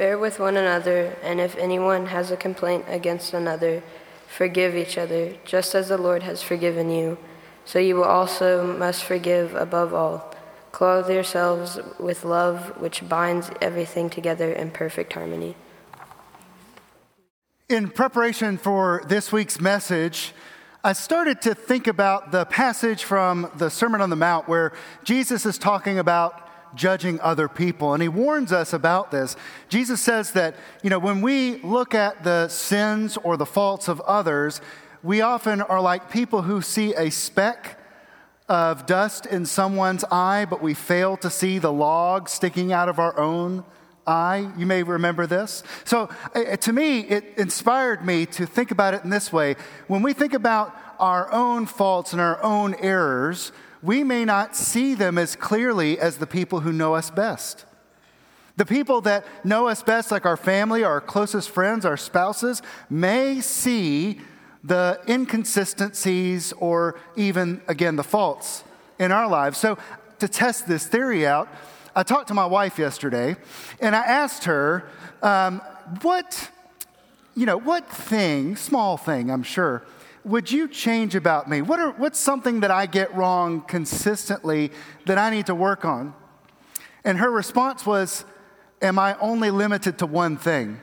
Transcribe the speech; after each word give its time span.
Bear 0.00 0.16
with 0.16 0.40
one 0.40 0.56
another, 0.56 1.14
and 1.22 1.42
if 1.42 1.54
anyone 1.58 2.06
has 2.06 2.30
a 2.30 2.36
complaint 2.38 2.86
against 2.88 3.34
another, 3.34 3.82
forgive 4.26 4.74
each 4.74 4.96
other, 4.96 5.34
just 5.44 5.74
as 5.74 5.88
the 5.88 5.98
Lord 5.98 6.22
has 6.22 6.42
forgiven 6.42 6.88
you. 6.88 7.18
So 7.66 7.78
you 7.78 7.96
will 7.96 8.04
also 8.04 8.66
must 8.78 9.04
forgive 9.04 9.54
above 9.54 9.92
all. 9.92 10.34
Clothe 10.72 11.10
yourselves 11.10 11.78
with 11.98 12.24
love, 12.24 12.80
which 12.80 13.06
binds 13.10 13.50
everything 13.60 14.08
together 14.08 14.50
in 14.50 14.70
perfect 14.70 15.12
harmony. 15.12 15.54
In 17.68 17.90
preparation 17.90 18.56
for 18.56 19.02
this 19.06 19.30
week's 19.30 19.60
message, 19.60 20.32
I 20.82 20.94
started 20.94 21.42
to 21.42 21.54
think 21.54 21.86
about 21.86 22.32
the 22.32 22.46
passage 22.46 23.04
from 23.04 23.50
the 23.54 23.68
Sermon 23.68 24.00
on 24.00 24.08
the 24.08 24.16
Mount 24.16 24.48
where 24.48 24.72
Jesus 25.04 25.44
is 25.44 25.58
talking 25.58 25.98
about 25.98 26.49
judging 26.74 27.20
other 27.20 27.48
people. 27.48 27.94
And 27.94 28.02
he 28.02 28.08
warns 28.08 28.52
us 28.52 28.72
about 28.72 29.10
this. 29.10 29.36
Jesus 29.68 30.00
says 30.00 30.32
that, 30.32 30.54
you 30.82 30.90
know, 30.90 30.98
when 30.98 31.20
we 31.20 31.56
look 31.62 31.94
at 31.94 32.24
the 32.24 32.48
sins 32.48 33.16
or 33.18 33.36
the 33.36 33.46
faults 33.46 33.88
of 33.88 34.00
others, 34.02 34.60
we 35.02 35.20
often 35.20 35.60
are 35.60 35.80
like 35.80 36.10
people 36.10 36.42
who 36.42 36.60
see 36.60 36.94
a 36.94 37.10
speck 37.10 37.78
of 38.48 38.84
dust 38.84 39.26
in 39.26 39.46
someone's 39.46 40.04
eye, 40.10 40.44
but 40.44 40.60
we 40.60 40.74
fail 40.74 41.16
to 41.16 41.30
see 41.30 41.58
the 41.58 41.72
log 41.72 42.28
sticking 42.28 42.72
out 42.72 42.88
of 42.88 42.98
our 42.98 43.16
own 43.18 43.64
eye. 44.06 44.50
You 44.58 44.66
may 44.66 44.82
remember 44.82 45.26
this. 45.26 45.62
So, 45.84 46.10
uh, 46.34 46.56
to 46.56 46.72
me, 46.72 47.00
it 47.00 47.34
inspired 47.38 48.04
me 48.04 48.26
to 48.26 48.46
think 48.46 48.72
about 48.72 48.94
it 48.94 49.04
in 49.04 49.10
this 49.10 49.32
way. 49.32 49.54
When 49.86 50.02
we 50.02 50.12
think 50.12 50.34
about 50.34 50.76
our 50.98 51.32
own 51.32 51.66
faults 51.66 52.12
and 52.12 52.20
our 52.20 52.42
own 52.42 52.74
errors, 52.74 53.52
we 53.82 54.04
may 54.04 54.24
not 54.24 54.56
see 54.56 54.94
them 54.94 55.18
as 55.18 55.36
clearly 55.36 55.98
as 55.98 56.18
the 56.18 56.26
people 56.26 56.60
who 56.60 56.72
know 56.72 56.94
us 56.94 57.10
best. 57.10 57.64
The 58.56 58.66
people 58.66 59.00
that 59.02 59.24
know 59.44 59.68
us 59.68 59.82
best, 59.82 60.10
like 60.10 60.26
our 60.26 60.36
family, 60.36 60.84
our 60.84 61.00
closest 61.00 61.50
friends, 61.50 61.86
our 61.86 61.96
spouses, 61.96 62.60
may 62.90 63.40
see 63.40 64.20
the 64.62 65.00
inconsistencies 65.08 66.52
or 66.58 67.00
even, 67.16 67.62
again, 67.68 67.96
the 67.96 68.04
faults 68.04 68.64
in 68.98 69.12
our 69.12 69.28
lives. 69.28 69.56
So, 69.56 69.78
to 70.18 70.28
test 70.28 70.68
this 70.68 70.86
theory 70.86 71.26
out, 71.26 71.48
I 71.96 72.02
talked 72.02 72.28
to 72.28 72.34
my 72.34 72.44
wife 72.44 72.78
yesterday 72.78 73.36
and 73.80 73.96
I 73.96 74.00
asked 74.00 74.44
her, 74.44 74.84
um, 75.22 75.62
what, 76.02 76.50
you 77.34 77.46
know, 77.46 77.56
what 77.56 77.88
thing, 77.88 78.56
small 78.56 78.98
thing, 78.98 79.30
I'm 79.30 79.42
sure, 79.42 79.82
would 80.24 80.50
you 80.50 80.68
change 80.68 81.14
about 81.14 81.48
me? 81.48 81.62
What 81.62 81.80
are, 81.80 81.92
what's 81.92 82.18
something 82.18 82.60
that 82.60 82.70
I 82.70 82.86
get 82.86 83.14
wrong 83.14 83.62
consistently 83.62 84.70
that 85.06 85.18
I 85.18 85.30
need 85.30 85.46
to 85.46 85.54
work 85.54 85.84
on? 85.84 86.14
And 87.04 87.18
her 87.18 87.30
response 87.30 87.86
was, 87.86 88.24
Am 88.82 88.98
I 88.98 89.18
only 89.18 89.50
limited 89.50 89.98
to 89.98 90.06
one 90.06 90.38
thing? 90.38 90.80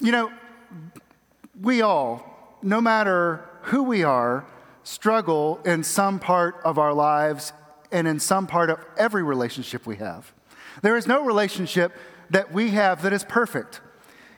you 0.00 0.12
know, 0.12 0.30
we 1.60 1.82
all, 1.82 2.58
no 2.62 2.80
matter 2.80 3.48
who 3.62 3.82
we 3.82 4.04
are, 4.04 4.44
struggle 4.84 5.60
in 5.64 5.82
some 5.82 6.18
part 6.18 6.56
of 6.64 6.78
our 6.78 6.92
lives 6.92 7.52
and 7.90 8.08
in 8.08 8.18
some 8.18 8.46
part 8.46 8.70
of 8.70 8.78
every 8.96 9.22
relationship 9.22 9.86
we 9.86 9.96
have. 9.96 10.32
There 10.82 10.96
is 10.96 11.06
no 11.06 11.24
relationship 11.24 11.92
that 12.30 12.52
we 12.52 12.70
have 12.70 13.02
that 13.02 13.12
is 13.12 13.24
perfect. 13.24 13.80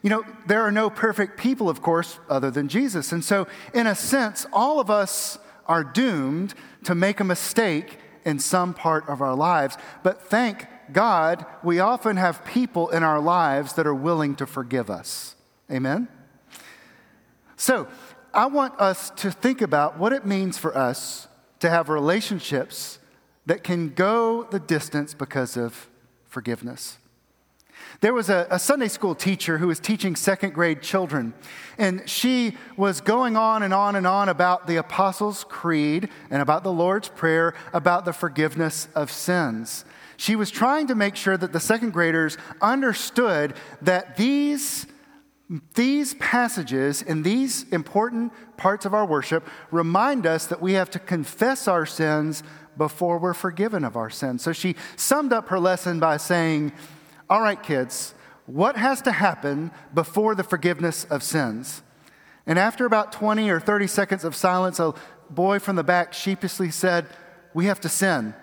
You 0.04 0.10
know, 0.10 0.22
there 0.46 0.60
are 0.60 0.70
no 0.70 0.90
perfect 0.90 1.38
people, 1.38 1.70
of 1.70 1.80
course, 1.80 2.20
other 2.28 2.50
than 2.50 2.68
Jesus. 2.68 3.10
And 3.10 3.24
so, 3.24 3.46
in 3.72 3.86
a 3.86 3.94
sense, 3.94 4.44
all 4.52 4.78
of 4.78 4.90
us 4.90 5.38
are 5.66 5.82
doomed 5.82 6.52
to 6.82 6.94
make 6.94 7.20
a 7.20 7.24
mistake 7.24 7.96
in 8.22 8.38
some 8.38 8.74
part 8.74 9.08
of 9.08 9.22
our 9.22 9.34
lives. 9.34 9.78
But 10.02 10.20
thank 10.20 10.66
God, 10.92 11.46
we 11.62 11.80
often 11.80 12.18
have 12.18 12.44
people 12.44 12.90
in 12.90 13.02
our 13.02 13.18
lives 13.18 13.72
that 13.72 13.86
are 13.86 13.94
willing 13.94 14.36
to 14.36 14.46
forgive 14.46 14.90
us. 14.90 15.36
Amen? 15.70 16.08
So, 17.56 17.88
I 18.34 18.44
want 18.44 18.78
us 18.78 19.08
to 19.08 19.30
think 19.30 19.62
about 19.62 19.98
what 19.98 20.12
it 20.12 20.26
means 20.26 20.58
for 20.58 20.76
us 20.76 21.28
to 21.60 21.70
have 21.70 21.88
relationships 21.88 22.98
that 23.46 23.64
can 23.64 23.88
go 23.88 24.42
the 24.42 24.60
distance 24.60 25.14
because 25.14 25.56
of 25.56 25.88
forgiveness. 26.26 26.98
There 28.00 28.12
was 28.12 28.28
a, 28.28 28.46
a, 28.50 28.58
Sunday 28.58 28.88
school 28.88 29.14
teacher 29.14 29.58
who 29.58 29.68
was 29.68 29.80
teaching 29.80 30.16
second 30.16 30.54
grade 30.54 30.82
children, 30.82 31.34
and 31.78 32.08
she 32.08 32.56
was 32.76 33.00
going 33.00 33.36
on 33.36 33.62
and 33.62 33.72
on 33.72 33.96
and 33.96 34.06
on 34.06 34.28
about 34.28 34.66
the 34.66 34.76
Apostles' 34.76 35.44
Creed 35.48 36.08
and 36.30 36.42
about 36.42 36.64
the 36.64 36.72
Lord's 36.72 37.08
Prayer, 37.08 37.54
about 37.72 38.04
the 38.04 38.12
forgiveness 38.12 38.88
of 38.94 39.10
sins. 39.10 39.84
She 40.16 40.36
was 40.36 40.50
trying 40.50 40.86
to 40.88 40.94
make 40.94 41.16
sure 41.16 41.36
that 41.36 41.52
the 41.52 41.60
second 41.60 41.92
graders 41.92 42.36
understood 42.60 43.54
that 43.82 44.16
these, 44.16 44.86
these 45.74 46.14
passages 46.14 47.02
and 47.02 47.24
these 47.24 47.64
important 47.70 48.32
parts 48.56 48.86
of 48.86 48.94
our 48.94 49.06
worship 49.06 49.46
remind 49.70 50.26
us 50.26 50.46
that 50.46 50.60
we 50.60 50.74
have 50.74 50.90
to 50.90 50.98
confess 50.98 51.66
our 51.66 51.86
sins 51.86 52.42
before 52.76 53.18
we're 53.18 53.34
forgiven 53.34 53.84
of 53.84 53.96
our 53.96 54.10
sins. 54.10 54.42
So 54.42 54.52
she 54.52 54.76
summed 54.96 55.32
up 55.32 55.48
her 55.48 55.60
lesson 55.60 56.00
by 56.00 56.16
saying, 56.16 56.72
all 57.28 57.40
right, 57.40 57.62
kids, 57.62 58.14
what 58.46 58.76
has 58.76 59.00
to 59.02 59.12
happen 59.12 59.70
before 59.92 60.34
the 60.34 60.44
forgiveness 60.44 61.04
of 61.04 61.22
sins? 61.22 61.82
And 62.46 62.58
after 62.58 62.84
about 62.84 63.12
20 63.12 63.48
or 63.48 63.58
30 63.58 63.86
seconds 63.86 64.24
of 64.24 64.36
silence, 64.36 64.78
a 64.78 64.94
boy 65.30 65.58
from 65.58 65.76
the 65.76 65.84
back 65.84 66.12
sheepishly 66.12 66.70
said, 66.70 67.06
We 67.54 67.66
have 67.66 67.80
to 67.80 67.88
sin. 67.88 68.34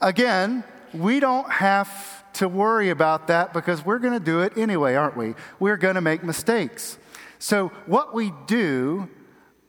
Again, 0.00 0.64
we 0.92 1.20
don't 1.20 1.48
have 1.48 2.32
to 2.34 2.48
worry 2.48 2.90
about 2.90 3.28
that 3.28 3.52
because 3.52 3.84
we're 3.84 4.00
going 4.00 4.14
to 4.14 4.24
do 4.24 4.40
it 4.40 4.58
anyway, 4.58 4.96
aren't 4.96 5.16
we? 5.16 5.34
We're 5.60 5.76
going 5.76 5.94
to 5.94 6.00
make 6.00 6.24
mistakes. 6.24 6.98
So, 7.38 7.68
what 7.86 8.12
we 8.12 8.32
do 8.46 9.08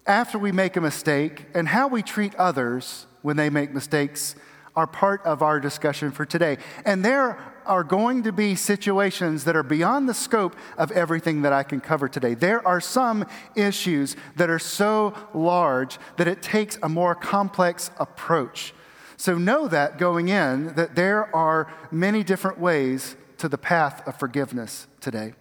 after 0.07 0.39
we 0.39 0.51
make 0.51 0.75
a 0.75 0.81
mistake 0.81 1.45
and 1.53 1.67
how 1.67 1.87
we 1.87 2.01
treat 2.01 2.33
others 2.35 3.05
when 3.21 3.37
they 3.37 3.49
make 3.49 3.73
mistakes 3.73 4.35
are 4.75 4.87
part 4.87 5.23
of 5.23 5.41
our 5.41 5.59
discussion 5.59 6.11
for 6.11 6.25
today. 6.25 6.57
And 6.85 7.03
there 7.03 7.37
are 7.65 7.83
going 7.83 8.23
to 8.23 8.31
be 8.31 8.55
situations 8.55 9.45
that 9.45 9.55
are 9.55 9.63
beyond 9.63 10.09
the 10.09 10.13
scope 10.13 10.55
of 10.77 10.91
everything 10.91 11.43
that 11.43 11.53
I 11.53 11.63
can 11.63 11.79
cover 11.79 12.07
today. 12.07 12.33
There 12.33 12.65
are 12.67 12.81
some 12.81 13.25
issues 13.55 14.15
that 14.35 14.49
are 14.49 14.59
so 14.59 15.13
large 15.33 15.97
that 16.17 16.27
it 16.27 16.41
takes 16.41 16.77
a 16.81 16.89
more 16.89 17.15
complex 17.15 17.91
approach. 17.99 18.73
So 19.15 19.37
know 19.37 19.67
that 19.67 19.97
going 19.97 20.29
in, 20.29 20.73
that 20.75 20.95
there 20.95 21.33
are 21.35 21.71
many 21.91 22.23
different 22.23 22.59
ways 22.59 23.15
to 23.37 23.47
the 23.47 23.57
path 23.57 24.05
of 24.07 24.17
forgiveness 24.17 24.87
today. 24.99 25.33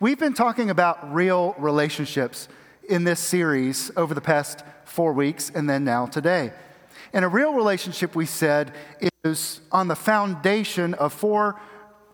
We've 0.00 0.18
been 0.18 0.34
talking 0.34 0.70
about 0.70 1.12
real 1.12 1.54
relationships 1.58 2.48
in 2.88 3.04
this 3.04 3.20
series 3.20 3.90
over 3.96 4.14
the 4.14 4.20
past 4.20 4.64
four 4.84 5.12
weeks 5.12 5.50
and 5.54 5.68
then 5.68 5.84
now 5.84 6.06
today. 6.06 6.52
And 7.12 7.24
a 7.24 7.28
real 7.28 7.52
relationship, 7.52 8.14
we 8.14 8.26
said, 8.26 8.72
is 9.24 9.60
on 9.70 9.88
the 9.88 9.96
foundation 9.96 10.94
of 10.94 11.12
four 11.12 11.60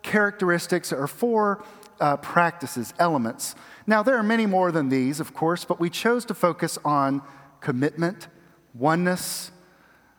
characteristics 0.03 0.93
or 0.93 1.07
four 1.07 1.65
uh, 2.01 2.17
practices, 2.17 2.95
elements. 2.99 3.55
Now, 3.87 4.03
there 4.03 4.17
are 4.17 4.23
many 4.23 4.47
more 4.47 4.73
than 4.73 4.89
these, 4.89 5.21
of 5.21 5.35
course, 5.35 5.65
but 5.65 5.81
we 5.81 5.91
chose 5.91 6.25
to 6.27 6.35
focus 6.35 6.79
on 6.85 7.23
commitment, 7.61 8.29
oneness, 8.75 9.51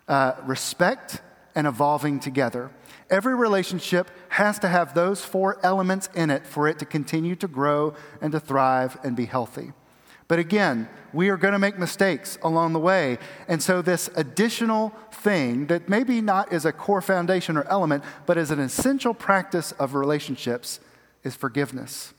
uh, 0.07 0.33
respect, 0.45 1.21
and 1.55 1.67
evolving 1.67 2.19
together. 2.19 2.71
Every 3.09 3.35
relationship 3.35 4.09
has 4.29 4.59
to 4.59 4.67
have 4.67 4.93
those 4.93 5.23
four 5.23 5.59
elements 5.63 6.09
in 6.15 6.29
it 6.29 6.45
for 6.45 6.67
it 6.67 6.79
to 6.79 6.85
continue 6.85 7.35
to 7.37 7.47
grow 7.47 7.95
and 8.21 8.31
to 8.31 8.39
thrive 8.39 8.97
and 9.03 9.15
be 9.15 9.25
healthy. 9.25 9.73
But 10.29 10.39
again, 10.39 10.87
we 11.11 11.29
are 11.29 11.37
going 11.37 11.53
to 11.53 11.59
make 11.59 11.79
mistakes 11.79 12.37
along 12.43 12.73
the 12.73 12.79
way. 12.79 13.17
And 13.47 13.61
so, 13.61 13.81
this 13.81 14.09
additional 14.15 14.93
thing 15.11 15.65
that 15.65 15.89
maybe 15.89 16.21
not 16.21 16.53
is 16.53 16.65
a 16.65 16.71
core 16.71 17.01
foundation 17.01 17.57
or 17.57 17.63
element, 17.63 18.03
but 18.27 18.37
is 18.37 18.51
an 18.51 18.59
essential 18.59 19.13
practice 19.13 19.73
of 19.73 19.95
relationships 19.95 20.79
is 21.23 21.35
forgiveness. 21.35 22.13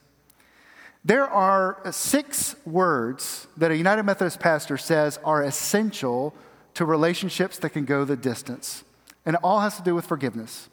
There 1.05 1.25
are 1.25 1.79
six 1.91 2.55
words 2.65 3.47
that 3.57 3.71
a 3.71 3.77
United 3.77 4.03
Methodist 4.03 4.39
pastor 4.41 4.77
says 4.77 5.17
are 5.23 5.41
essential 5.41 6.35
to 6.73 6.85
relationships 6.85 7.57
that 7.59 7.71
can 7.71 7.85
go 7.85 8.03
the 8.03 8.17
distance. 8.17 8.83
And 9.25 9.35
it 9.35 9.41
all 9.41 9.61
has 9.61 9.77
to 9.77 9.83
do 9.83 9.95
with 9.95 10.05
forgiveness. 10.05 10.69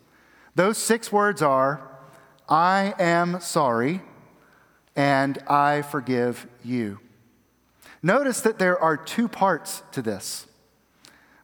Those 0.57 0.77
six 0.77 1.13
words 1.13 1.41
are 1.41 1.89
I 2.49 2.95
am 2.99 3.41
sorry 3.41 4.03
and 4.97 5.39
I 5.49 5.83
forgive 5.83 6.49
you. 6.65 6.99
Notice 8.03 8.41
that 8.43 8.59
there 8.59 8.79
are 8.79 8.97
two 8.97 9.29
parts 9.29 9.83
to 9.93 10.03
this. 10.03 10.47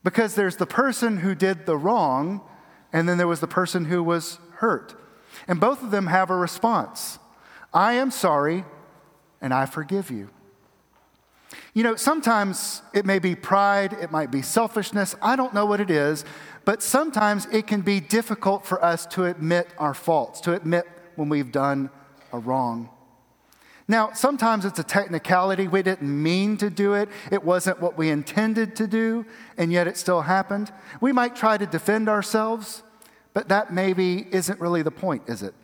Because 0.03 0.35
there's 0.35 0.57
the 0.57 0.67
person 0.67 1.19
who 1.19 1.35
did 1.35 1.67
the 1.67 1.77
wrong, 1.77 2.43
and 2.93 3.09
then 3.09 3.19
there 3.19 3.27
was 3.27 3.41
the 3.41 3.47
person 3.47 3.87
who 3.87 4.03
was 4.03 4.39
hurt. 4.57 4.95
And 5.49 5.59
both 5.61 5.83
of 5.83 5.91
them 5.91 6.07
have 6.07 6.31
a 6.31 6.37
response 6.37 7.19
I 7.73 7.95
am 7.95 8.13
sorry, 8.13 8.65
and 9.41 9.53
I 9.53 9.67
forgive 9.67 10.11
you. 10.11 10.31
You 11.73 11.83
know, 11.83 11.97
sometimes 11.97 12.83
it 12.93 13.05
may 13.05 13.19
be 13.19 13.35
pride, 13.35 13.93
it 13.95 14.13
might 14.13 14.31
be 14.31 14.43
selfishness, 14.43 15.17
I 15.21 15.35
don't 15.35 15.53
know 15.53 15.67
what 15.67 15.81
it 15.81 15.91
is, 15.91 16.25
but 16.65 16.83
sometimes 16.83 17.47
it 17.47 17.67
can 17.67 17.81
be 17.81 17.99
difficult 17.99 18.65
for 18.65 18.83
us 18.83 19.07
to 19.07 19.25
admit 19.25 19.69
our 19.77 19.93
faults, 19.93 20.41
to 20.43 20.55
admit 20.55 20.87
when 21.17 21.29
we've 21.29 21.51
done 21.51 21.91
a 22.33 22.39
wrong. 22.39 22.89
Now, 23.87 24.13
sometimes 24.13 24.65
it's 24.65 24.79
a 24.79 24.85
technicality. 24.85 25.69
We 25.69 25.83
didn't 25.83 26.23
mean 26.23 26.57
to 26.57 26.71
do 26.71 26.95
it. 26.95 27.09
It 27.31 27.45
wasn't 27.45 27.81
what 27.81 27.99
we 27.99 28.09
intended 28.09 28.77
to 28.77 28.87
do, 28.87 29.27
and 29.59 29.71
yet 29.71 29.87
it 29.87 29.99
still 29.99 30.23
happened. 30.23 30.73
We 31.01 31.13
might 31.13 31.37
try 31.37 31.59
to 31.59 31.67
defend 31.67 32.09
ourselves, 32.09 32.83
but 33.35 33.49
that 33.49 33.75
maybe 33.75 34.27
isn't 34.31 34.59
really 34.59 34.83
the 34.83 34.91
point, 34.91 35.25
is 35.27 35.43
it? 35.43 35.55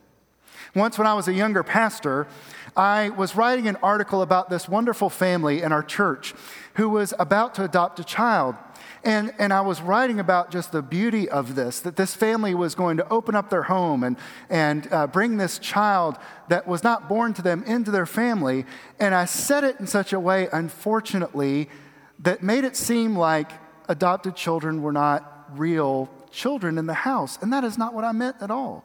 Once, 0.75 0.99
when 0.99 1.07
I 1.07 1.15
was 1.15 1.29
a 1.29 1.33
younger 1.33 1.63
pastor, 1.63 2.29
I 2.77 3.09
was 3.09 3.35
writing 3.35 3.67
an 3.67 3.77
article 3.77 4.23
about 4.23 4.51
this 4.51 4.69
wonderful 4.69 5.09
family 5.11 5.63
in 5.63 5.73
our 5.73 5.83
church 5.83 6.35
who 6.75 6.91
was 6.91 7.15
about 7.19 7.55
to 7.55 7.65
adopt 7.65 7.99
a 7.99 8.05
child. 8.05 8.55
And, 9.03 9.33
and 9.39 9.53
I 9.53 9.63
was 9.63 9.81
writing 9.81 10.21
about 10.21 10.51
just 10.51 10.73
the 10.73 10.83
beauty 10.83 11.29
of 11.29 11.55
this, 11.55 11.81
that 11.81 11.97
this 11.97 12.15
family 12.15 12.55
was 12.55 12.75
going 12.75 12.99
to 12.99 13.09
open 13.09 13.35
up 13.35 13.49
their 13.49 13.63
home 13.63 14.05
and, 14.05 14.17
and 14.51 14.93
uh, 14.93 15.07
bring 15.07 15.39
this 15.39 15.59
child 15.59 16.19
that 16.49 16.67
was 16.67 16.85
not 16.85 17.09
born 17.09 17.33
to 17.35 17.43
them 17.43 17.63
into 17.65 17.91
their 17.91 18.05
family. 18.05 18.67
And 18.99 19.15
I 19.15 19.25
said 19.25 19.65
it 19.65 19.81
in 19.81 19.87
such 19.87 20.13
a 20.13 20.21
way, 20.21 20.49
unfortunately, 20.53 21.71
that 22.19 22.43
made 22.43 22.65
it 22.65 22.77
seem 22.77 23.17
like 23.17 23.53
adopted 23.89 24.37
children 24.37 24.83
were 24.83 24.93
not 24.93 25.49
real 25.55 26.11
children 26.31 26.77
in 26.77 26.87
the 26.87 26.95
house. 26.95 27.39
And 27.41 27.53
that 27.53 27.65
is 27.65 27.79
not 27.79 27.95
what 27.95 28.05
I 28.05 28.13
meant 28.13 28.37
at 28.41 28.51
all. 28.51 28.85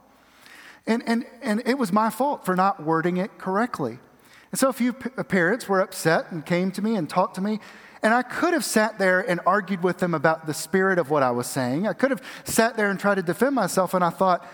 And, 0.87 1.03
and, 1.07 1.25
and 1.41 1.61
it 1.65 1.77
was 1.77 1.91
my 1.91 2.09
fault 2.09 2.45
for 2.45 2.55
not 2.55 2.83
wording 2.83 3.17
it 3.17 3.37
correctly. 3.37 3.99
And 4.51 4.59
so 4.59 4.69
a 4.69 4.73
few 4.73 4.93
parents 4.93 5.67
were 5.67 5.81
upset 5.81 6.31
and 6.31 6.45
came 6.45 6.71
to 6.71 6.81
me 6.81 6.95
and 6.95 7.09
talked 7.09 7.35
to 7.35 7.41
me. 7.41 7.59
And 8.05 8.13
I 8.13 8.21
could 8.21 8.53
have 8.53 8.63
sat 8.63 8.99
there 8.99 9.19
and 9.19 9.39
argued 9.47 9.81
with 9.81 9.97
them 9.97 10.13
about 10.13 10.45
the 10.45 10.53
spirit 10.53 10.99
of 10.99 11.09
what 11.09 11.23
I 11.23 11.31
was 11.31 11.47
saying. 11.47 11.87
I 11.87 11.93
could 11.93 12.11
have 12.11 12.21
sat 12.43 12.77
there 12.77 12.91
and 12.91 12.99
tried 12.99 13.15
to 13.15 13.23
defend 13.23 13.55
myself, 13.55 13.95
and 13.95 14.03
I 14.03 14.11
thought, 14.11 14.47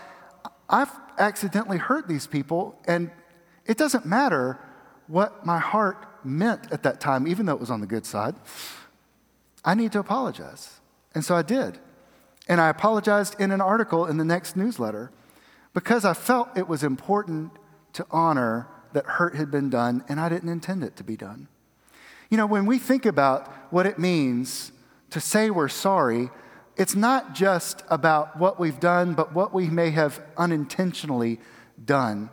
I've 0.70 0.90
accidentally 1.18 1.76
hurt 1.76 2.08
these 2.08 2.26
people, 2.26 2.80
and 2.86 3.10
it 3.66 3.76
doesn't 3.76 4.06
matter 4.06 4.58
what 5.06 5.44
my 5.44 5.58
heart 5.58 6.06
meant 6.24 6.72
at 6.72 6.82
that 6.84 6.98
time, 6.98 7.26
even 7.26 7.44
though 7.44 7.52
it 7.52 7.60
was 7.60 7.70
on 7.70 7.82
the 7.82 7.86
good 7.86 8.06
side. 8.06 8.36
I 9.62 9.74
need 9.74 9.92
to 9.92 9.98
apologize. 9.98 10.80
And 11.14 11.22
so 11.22 11.34
I 11.34 11.42
did. 11.42 11.78
And 12.48 12.58
I 12.58 12.70
apologized 12.70 13.38
in 13.38 13.50
an 13.50 13.60
article 13.60 14.06
in 14.06 14.16
the 14.16 14.24
next 14.24 14.56
newsletter 14.56 15.12
because 15.74 16.06
I 16.06 16.14
felt 16.14 16.56
it 16.56 16.68
was 16.68 16.82
important 16.82 17.52
to 17.92 18.06
honor 18.10 18.66
that 18.94 19.04
hurt 19.04 19.34
had 19.34 19.50
been 19.50 19.68
done, 19.68 20.04
and 20.08 20.18
I 20.18 20.30
didn't 20.30 20.48
intend 20.48 20.82
it 20.82 20.96
to 20.96 21.04
be 21.04 21.18
done. 21.18 21.48
You 22.32 22.38
know, 22.38 22.46
when 22.46 22.64
we 22.64 22.78
think 22.78 23.04
about 23.04 23.52
what 23.70 23.84
it 23.84 23.98
means 23.98 24.72
to 25.10 25.20
say 25.20 25.50
we're 25.50 25.68
sorry, 25.68 26.30
it's 26.78 26.94
not 26.94 27.34
just 27.34 27.82
about 27.90 28.38
what 28.38 28.58
we've 28.58 28.80
done, 28.80 29.12
but 29.12 29.34
what 29.34 29.52
we 29.52 29.68
may 29.68 29.90
have 29.90 30.18
unintentionally 30.38 31.38
done. 31.84 32.30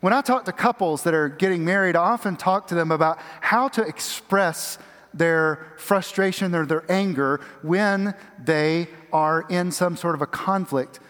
When 0.00 0.12
I 0.12 0.20
talk 0.20 0.44
to 0.44 0.52
couples 0.52 1.02
that 1.02 1.14
are 1.14 1.28
getting 1.28 1.64
married, 1.64 1.96
I 1.96 2.04
often 2.04 2.36
talk 2.36 2.68
to 2.68 2.76
them 2.76 2.92
about 2.92 3.18
how 3.40 3.66
to 3.70 3.82
express 3.82 4.78
their 5.12 5.66
frustration 5.78 6.54
or 6.54 6.64
their 6.64 6.84
anger 6.88 7.40
when 7.62 8.14
they 8.38 8.86
are 9.12 9.44
in 9.50 9.72
some 9.72 9.96
sort 9.96 10.14
of 10.14 10.22
a 10.22 10.28
conflict 10.28 11.00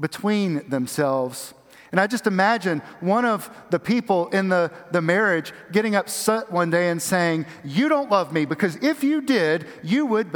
between 0.00 0.68
themselves. 0.68 1.54
And 1.90 2.00
I 2.00 2.06
just 2.06 2.26
imagine 2.26 2.82
one 3.00 3.24
of 3.24 3.50
the 3.70 3.78
people 3.78 4.28
in 4.28 4.48
the, 4.48 4.70
the 4.90 5.00
marriage 5.00 5.52
getting 5.72 5.96
upset 5.96 6.52
one 6.52 6.70
day 6.70 6.90
and 6.90 7.00
saying, 7.00 7.46
You 7.64 7.88
don't 7.88 8.10
love 8.10 8.32
me 8.32 8.44
because 8.44 8.76
if 8.76 9.02
you 9.02 9.22
did, 9.22 9.66
you 9.82 10.04
would, 10.06 10.28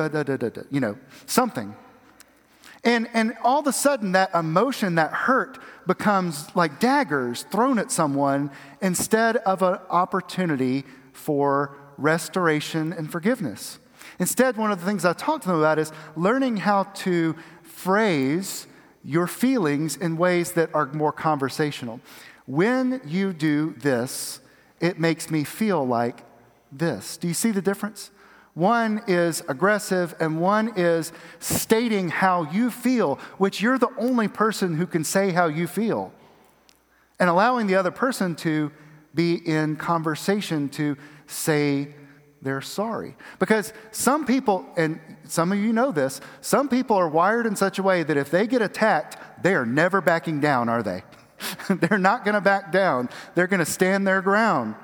you 0.70 0.81
know, 0.81 0.99
something. 1.26 1.76
And, 2.84 3.08
and 3.14 3.34
all 3.44 3.60
of 3.60 3.66
a 3.66 3.72
sudden, 3.72 4.12
that 4.12 4.34
emotion, 4.34 4.96
that 4.96 5.12
hurt, 5.12 5.58
becomes 5.87 6.49
like 6.56 6.81
daggers 6.81 7.44
thrown 7.44 7.78
at 7.78 7.93
someone 7.93 8.50
instead 8.81 9.37
of 9.38 9.62
an 9.62 9.78
opportunity 9.88 10.84
for 11.12 11.76
restoration 11.96 12.93
and 12.93 13.10
forgiveness. 13.10 13.78
Instead, 14.19 14.56
one 14.56 14.72
of 14.72 14.81
the 14.81 14.87
things 14.87 15.04
I 15.04 15.12
talk 15.12 15.43
to 15.43 15.49
them 15.49 15.58
about 15.58 15.78
is 15.78 15.93
learning 16.16 16.58
how 16.58 16.84
to 16.84 17.37
phrase 17.62 18.66
your 19.04 19.26
feelings 19.26 19.96
in 19.96 20.16
ways 20.16 20.52
that 20.52 20.75
are 20.75 20.87
more 20.87 21.12
conversational. 21.12 22.00
When 22.46 23.00
you 23.04 23.32
do 23.32 23.75
this, 23.78 24.40
it 24.81 24.99
makes 24.99 25.31
me 25.31 25.44
feel 25.44 25.87
like 25.87 26.25
this. 26.70 27.16
Do 27.16 27.28
you 27.28 27.34
see 27.34 27.50
the 27.50 27.62
difference? 27.62 28.10
One 28.54 29.02
is 29.06 29.43
aggressive, 29.49 30.14
and 30.20 30.40
one 30.40 30.75
is 30.76 31.12
stating 31.38 32.10
how 32.10 32.50
you 32.50 32.70
feel, 32.70 33.19
which 33.38 33.62
you're 33.62 33.78
the 33.78 33.94
only 33.96 34.28
person 34.28 34.76
who 34.76 34.87
can 34.87 35.04
say 35.04 35.31
how 35.31 35.46
you 35.46 35.66
feel, 35.66 36.12
and 37.19 37.31
allowing 37.31 37.66
the 37.66 37.76
other 37.76 37.90
person 37.90 38.34
to 38.37 38.70
be 39.14 39.34
in 39.34 39.76
conversation 39.76 40.69
to 40.70 40.96
say 41.26 41.94
they're 42.43 42.61
sorry. 42.61 43.15
Because 43.39 43.73
some 43.93 44.27
people, 44.27 44.67
and 44.77 45.00
some 45.25 45.53
of 45.53 45.59
you 45.59 45.73
know 45.73 45.93
this, 45.93 46.21
some 46.41 46.69
people 46.69 46.97
are 46.97 47.09
wired 47.09 47.47
in 47.47 47.55
such 47.55 47.79
a 47.79 47.83
way 47.83 48.03
that 48.03 48.17
if 48.17 48.31
they 48.31 48.49
get 48.49 48.61
attacked, 48.61 49.17
they 49.43 49.55
are 49.55 49.65
never 49.65 50.00
backing 50.00 50.41
down, 50.41 50.69
are 50.69 50.83
they? 50.83 51.05
they're 51.71 51.99
not 51.99 52.25
going 52.25 52.35
to 52.35 52.41
back 52.41 52.73
down, 52.73 53.09
they're 53.35 53.47
going 53.47 53.65
to 53.65 53.71
stand 53.71 54.06
their 54.06 54.21
ground. 54.21 54.75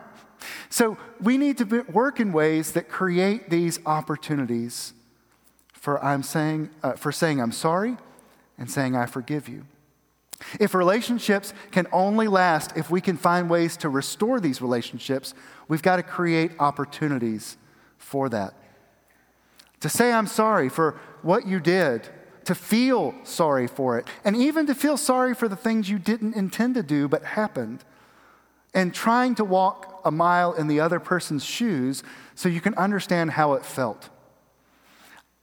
So 0.71 0.97
we 1.21 1.37
need 1.37 1.59
to 1.59 1.83
work 1.93 2.21
in 2.21 2.33
ways 2.33 2.73
that 2.73 2.89
create 2.89 3.51
these 3.51 3.81
opportunities 3.85 4.93
for, 5.73 6.03
I'm 6.03 6.23
saying, 6.23 6.71
uh, 6.83 6.93
for 6.93 7.11
saying 7.11 7.41
I'm 7.41 7.53
sorry 7.53 7.97
and 8.57 8.71
saying 8.71 8.95
I 8.95 9.07
forgive 9.07 9.49
you. 9.49 9.65
If 10.61 10.75
relationships 10.75 11.53
can 11.73 11.89
only 11.93 12.29
last 12.29 12.77
if 12.77 12.91
we 12.91 13.01
can 13.01 13.17
find 13.17 13.51
ways 13.51 13.77
to 13.79 13.89
restore 13.89 14.39
these 14.39 14.63
relationships, 14.63 15.35
we've 15.69 15.83
got 15.83 15.97
to 15.97 16.03
create 16.03 16.53
opportunities 16.59 17.57
for 17.97 18.29
that. 18.31 18.55
To 19.81 19.89
say, 19.89 20.13
I'm 20.13 20.27
sorry 20.27 20.69
for 20.69 20.99
what 21.23 21.47
you 21.47 21.61
did, 21.61 22.09
to 22.45 22.55
feel 22.55 23.15
sorry 23.23 23.67
for 23.67 23.99
it, 23.99 24.07
and 24.25 24.35
even 24.35 24.67
to 24.67 24.75
feel 24.75 24.97
sorry 24.97 25.35
for 25.35 25.49
the 25.49 25.57
things 25.57 25.89
you 25.89 25.99
didn't 25.99 26.35
intend 26.35 26.75
to 26.75 26.83
do 26.83 27.07
but 27.07 27.23
happened, 27.23 27.85
and 28.75 28.95
trying 28.95 29.35
to 29.37 29.45
walk 29.45 30.01
a 30.05 30.11
mile 30.11 30.53
in 30.53 30.67
the 30.69 30.81
other 30.81 30.99
person's 30.99 31.45
shoes 31.45 32.03
so 32.35 32.49
you 32.49 32.61
can 32.61 32.75
understand 32.75 33.33
how 33.33 33.53
it 33.55 33.65
felt. 33.65 34.09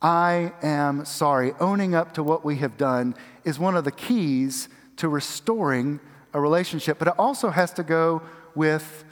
I 0.02 0.54
am 0.62 1.06
sorry. 1.06 1.54
Owning 1.60 1.96
up 1.96 2.14
to 2.14 2.24
what 2.24 2.46
we 2.46 2.58
have 2.58 2.78
done 2.78 3.16
is 3.44 3.58
one 3.58 3.76
of 3.76 3.84
the 3.84 3.92
keys 3.92 4.70
to 4.98 5.10
restoring 5.10 6.00
a 6.34 6.40
relationship, 6.40 7.00
but 7.00 7.08
it 7.08 7.14
also 7.18 7.50
has 7.50 7.72
to 7.74 7.84
go 7.84 8.22
with, 8.54 9.06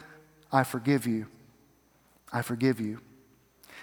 I 0.53 0.63
forgive 0.63 1.07
you. 1.07 1.25
I 2.31 2.43
forgive 2.43 2.79
you. 2.79 3.00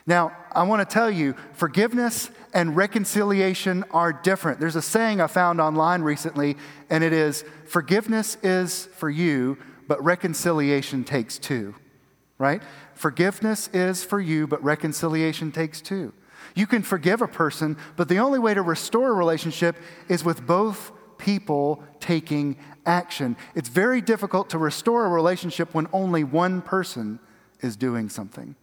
Now, 0.06 0.32
I 0.52 0.62
want 0.62 0.88
to 0.88 0.92
tell 0.92 1.10
you, 1.10 1.34
forgiveness 1.52 2.30
and 2.54 2.74
reconciliation 2.74 3.84
are 3.90 4.12
different. 4.12 4.58
There's 4.58 4.76
a 4.76 4.82
saying 4.82 5.20
I 5.20 5.26
found 5.26 5.60
online 5.60 6.02
recently, 6.02 6.56
and 6.88 7.04
it 7.04 7.12
is 7.12 7.44
forgiveness 7.66 8.36
is 8.42 8.86
for 8.86 9.10
you, 9.10 9.58
but 9.86 10.02
reconciliation 10.02 11.04
takes 11.04 11.38
two, 11.38 11.74
right? 12.38 12.62
Forgiveness 12.94 13.68
is 13.72 14.02
for 14.02 14.20
you, 14.20 14.46
but 14.46 14.62
reconciliation 14.64 15.52
takes 15.52 15.80
two. 15.80 16.14
You 16.54 16.66
can 16.66 16.82
forgive 16.82 17.20
a 17.20 17.28
person, 17.28 17.76
but 17.96 18.08
the 18.08 18.18
only 18.18 18.38
way 18.38 18.54
to 18.54 18.62
restore 18.62 19.10
a 19.10 19.14
relationship 19.14 19.76
is 20.08 20.24
with 20.24 20.46
both 20.46 20.92
people 21.20 21.84
taking 22.00 22.56
action. 22.86 23.36
It's 23.54 23.68
very 23.68 24.00
difficult 24.00 24.50
to 24.50 24.58
restore 24.58 25.06
a 25.06 25.10
relationship 25.10 25.74
when 25.74 25.86
only 25.92 26.24
one 26.24 26.62
person 26.62 27.20
is 27.60 27.76
doing 27.76 28.08
something. 28.08 28.56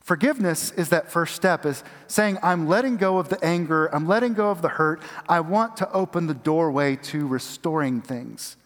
Forgiveness 0.00 0.70
is 0.72 0.90
that 0.90 1.10
first 1.10 1.34
step, 1.34 1.66
is 1.66 1.82
saying, 2.06 2.38
I'm 2.42 2.68
letting 2.68 2.96
go 2.96 3.18
of 3.18 3.28
the 3.28 3.42
anger, 3.44 3.86
I'm 3.86 4.06
letting 4.06 4.34
go 4.34 4.50
of 4.50 4.62
the 4.62 4.68
hurt. 4.68 5.02
I 5.28 5.40
want 5.40 5.76
to 5.78 5.90
open 5.92 6.26
the 6.26 6.34
doorway 6.34 6.94
to 6.96 7.26
restoring 7.26 8.00
things. 8.02 8.56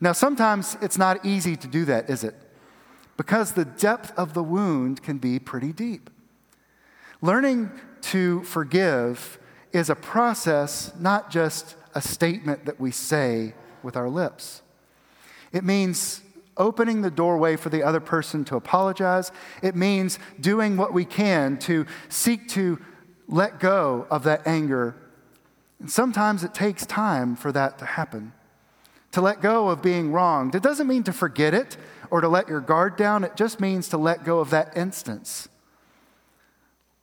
Now, 0.00 0.12
sometimes 0.12 0.76
it's 0.80 0.96
not 0.96 1.24
easy 1.24 1.56
to 1.56 1.66
do 1.66 1.84
that, 1.84 2.08
is 2.08 2.24
it? 2.24 2.34
Because 3.16 3.52
the 3.52 3.64
depth 3.64 4.12
of 4.18 4.34
the 4.34 4.42
wound 4.42 5.02
can 5.02 5.18
be 5.18 5.38
pretty 5.38 5.72
deep. 5.72 6.10
Learning 7.20 7.70
to 8.02 8.42
forgive 8.44 9.38
is 9.72 9.90
a 9.90 9.94
process, 9.94 10.92
not 10.98 11.30
just 11.30 11.76
a 11.94 12.00
statement 12.00 12.64
that 12.66 12.80
we 12.80 12.90
say 12.90 13.54
with 13.82 13.96
our 13.96 14.08
lips. 14.08 14.62
It 15.52 15.64
means 15.64 16.22
opening 16.56 17.02
the 17.02 17.10
doorway 17.10 17.56
for 17.56 17.68
the 17.68 17.82
other 17.82 18.00
person 18.00 18.44
to 18.44 18.56
apologize. 18.56 19.32
It 19.62 19.74
means 19.74 20.18
doing 20.40 20.76
what 20.76 20.92
we 20.92 21.04
can 21.04 21.58
to 21.60 21.86
seek 22.08 22.48
to 22.50 22.80
let 23.28 23.58
go 23.58 24.06
of 24.10 24.22
that 24.24 24.46
anger. 24.46 24.94
And 25.80 25.90
sometimes 25.90 26.44
it 26.44 26.54
takes 26.54 26.86
time 26.86 27.36
for 27.36 27.50
that 27.52 27.78
to 27.78 27.84
happen. 27.84 28.32
to 29.14 29.20
let 29.20 29.40
go 29.40 29.68
of 29.68 29.80
being 29.80 30.10
wronged. 30.10 30.56
It 30.56 30.62
doesn't 30.62 30.88
mean 30.88 31.04
to 31.04 31.12
forget 31.12 31.54
it 31.54 31.76
or 32.10 32.20
to 32.20 32.28
let 32.28 32.48
your 32.48 32.60
guard 32.60 32.96
down, 32.96 33.22
it 33.22 33.36
just 33.36 33.60
means 33.60 33.88
to 33.90 33.96
let 33.96 34.24
go 34.24 34.40
of 34.40 34.50
that 34.50 34.76
instance. 34.76 35.48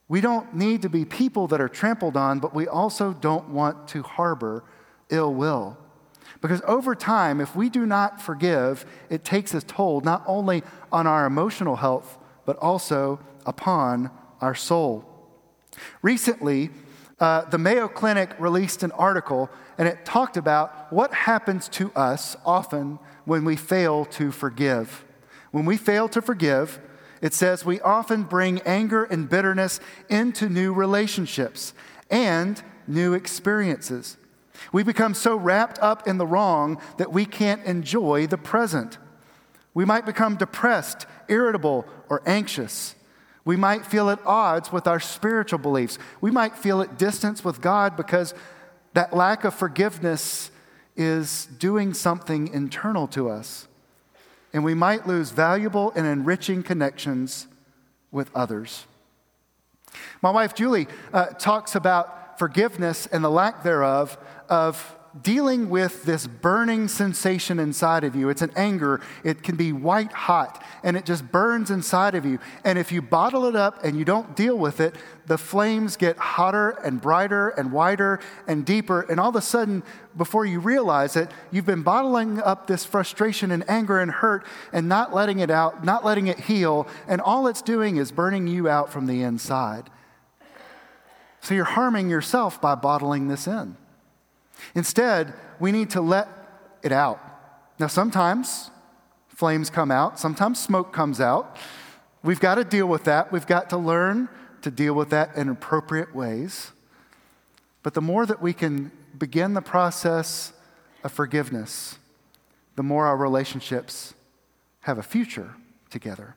We 0.10 0.20
don't 0.20 0.54
need 0.54 0.82
to 0.82 0.90
be 0.90 1.06
people 1.06 1.48
that 1.48 1.62
are 1.62 1.70
trampled 1.70 2.18
on, 2.18 2.40
but 2.40 2.54
we 2.54 2.68
also 2.68 3.14
don't 3.14 3.50
want 3.50 3.88
to 3.90 4.04
harbor 4.04 4.66
ill 5.12 5.34
will. 5.34 5.77
Because 6.41 6.62
over 6.65 6.96
time, 6.96 7.39
if 7.39 7.56
we 7.56 7.70
do 7.70 7.86
not 7.86 8.20
forgive, 8.22 8.86
it 9.10 9.24
takes 9.24 9.53
a 9.53 9.62
toll 9.62 10.01
not 10.01 10.24
only 10.25 10.63
on 10.91 11.06
our 11.06 11.25
emotional 11.25 11.75
health, 11.75 12.18
but 12.46 12.58
also 12.58 13.20
upon 13.46 14.10
our 14.41 14.56
soul. 14.56 15.06
Recently, 16.01 16.72
uh, 17.20 17.46
the 17.46 17.60
Mayo 17.60 17.88
Clinic 17.88 18.32
released 18.39 18.82
an 18.82 18.91
article 18.94 19.50
and 19.77 19.88
it 19.88 20.03
talked 20.06 20.38
about 20.38 20.91
what 20.91 21.13
happens 21.13 21.70
to 21.70 21.91
us 21.94 22.36
often 22.46 22.98
when 23.25 23.46
we 23.46 23.56
fail 23.56 24.06
to 24.06 24.32
forgive. 24.32 25.06
When 25.51 25.65
we 25.65 25.77
fail 25.77 26.10
to 26.10 26.22
forgive, 26.22 26.80
it 27.22 27.36
says 27.36 27.63
we 27.63 27.80
often 27.82 28.24
bring 28.24 28.62
anger 28.62 29.03
and 29.03 29.30
bitterness 29.30 29.80
into 30.10 30.50
new 30.50 30.74
relationships 30.74 31.74
and 32.10 32.62
new 32.88 33.13
experiences. 33.13 34.18
We 34.72 34.84
become 34.84 35.13
so 35.13 35.36
wrapped 35.36 35.80
up 35.80 36.08
in 36.08 36.18
the 36.18 36.27
wrong 36.27 36.80
that 36.98 37.12
we 37.12 37.25
can't 37.25 37.63
enjoy 37.65 38.27
the 38.27 38.38
present. 38.38 38.98
We 39.74 39.86
might 39.86 40.06
become 40.06 40.36
depressed, 40.36 41.06
irritable, 41.27 41.86
or 42.10 42.22
anxious. 42.25 42.96
We 43.44 43.56
might 43.56 43.86
feel 43.86 44.10
at 44.10 44.20
odds 44.25 44.72
with 44.72 44.88
our 44.88 45.00
spiritual 45.00 45.60
beliefs. 45.60 45.98
We 46.20 46.32
might 46.32 46.56
feel 46.56 46.82
at 46.82 46.98
distance 46.98 47.44
with 47.44 47.62
God 47.62 47.96
because 47.98 48.34
that 48.94 49.15
lack 49.15 49.44
of 49.44 49.53
forgiveness 49.53 50.51
is 50.96 51.48
doing 51.58 51.94
something 51.94 52.50
internal 52.50 53.08
to 53.08 53.30
us. 53.30 53.68
And 54.53 54.63
we 54.63 54.74
might 54.74 55.08
lose 55.08 55.32
valuable 55.32 55.91
and 55.96 56.06
enriching 56.06 56.62
connections 56.62 57.48
with 58.12 58.30
others. 58.36 58.86
My 60.22 60.30
wife 60.30 60.53
Julie 60.53 60.88
uh, 61.13 61.27
talks 61.27 61.75
about 61.75 62.21
forgiveness 62.42 63.06
and 63.06 63.24
the 63.24 63.30
lack 63.30 63.62
thereof 63.62 64.18
of 64.50 64.98
dealing 65.22 65.70
with 65.70 66.06
this 66.06 66.26
burning 66.26 66.88
sensation 66.88 67.60
inside 67.60 68.04
of 68.04 68.16
you. 68.16 68.30
It's 68.30 68.42
an 68.42 68.52
anger. 68.56 69.00
It 69.24 69.44
can 69.44 69.58
be 69.58 69.72
white 69.72 70.12
hot 70.12 70.64
and 70.84 70.98
it 70.98 71.06
just 71.06 71.32
burns 71.32 71.70
inside 71.70 72.16
of 72.16 72.26
you. 72.26 72.40
And 72.64 72.80
if 72.80 72.92
you 72.92 73.00
bottle 73.00 73.46
it 73.46 73.56
up 73.56 73.84
and 73.84 73.96
you 73.96 74.06
don't 74.06 74.36
deal 74.36 74.58
with 74.58 74.80
it, 74.80 74.96
the 75.28 75.38
flames 75.38 75.98
get 75.98 76.18
hotter 76.18 76.72
and 76.84 77.00
brighter 77.00 77.50
and 77.50 77.72
wider 77.72 78.20
and 78.48 78.66
deeper. 78.66 79.02
And 79.02 79.20
all 79.20 79.30
of 79.30 79.36
a 79.36 79.42
sudden, 79.42 79.84
before 80.18 80.48
you 80.48 80.60
realize 80.60 81.16
it, 81.16 81.30
you've 81.52 81.68
been 81.68 81.84
bottling 81.84 82.42
up 82.42 82.66
this 82.66 82.86
frustration 82.86 83.52
and 83.52 83.70
anger 83.70 84.00
and 84.00 84.10
hurt 84.10 84.48
and 84.74 84.90
not 84.90 85.14
letting 85.14 85.38
it 85.38 85.52
out, 85.52 85.86
not 85.86 86.04
letting 86.04 86.26
it 86.26 86.40
heal. 86.40 86.88
And 87.08 87.22
all 87.22 87.46
it's 87.46 87.62
doing 87.62 87.98
is 87.98 88.12
burning 88.12 88.48
you 88.48 88.68
out 88.68 88.92
from 88.92 89.06
the 89.06 89.22
inside. 89.22 89.92
So 91.42 91.54
you're 91.54 91.66
harming 91.66 92.10
yourself 92.10 92.62
by 92.62 92.76
bottling 92.76 93.28
this 93.28 93.48
in. 93.48 93.76
Instead, 94.76 95.34
we 95.60 95.72
need 95.72 95.90
to 95.92 96.02
let 96.02 96.28
it 96.84 96.92
out. 96.92 97.20
Now, 97.80 97.88
sometimes 97.88 98.70
flames 99.28 99.70
come 99.70 99.90
out, 99.92 100.20
sometimes 100.20 100.60
smoke 100.60 100.94
comes 100.94 101.20
out. 101.20 101.58
We've 102.24 102.40
got 102.40 102.56
to 102.56 102.64
deal 102.64 102.86
with 102.86 103.06
that. 103.06 103.32
We've 103.32 103.48
got 103.48 103.72
to 103.72 103.78
learn 103.78 104.30
to 104.62 104.70
deal 104.70 104.94
with 104.94 105.10
that 105.10 105.36
in 105.36 105.50
appropriate 105.50 106.14
ways. 106.14 106.72
But 107.82 107.96
the 107.96 108.02
more 108.02 108.28
that 108.28 108.42
we 108.42 108.54
can 108.54 108.92
begin 109.18 109.56
the 109.56 109.62
process 109.62 110.54
of 111.04 111.12
forgiveness, 111.12 111.98
the 112.76 112.84
more 112.84 113.08
our 113.08 113.18
relationships 113.18 114.14
have 114.82 115.00
a 115.00 115.04
future 115.04 115.56
together. 115.90 116.36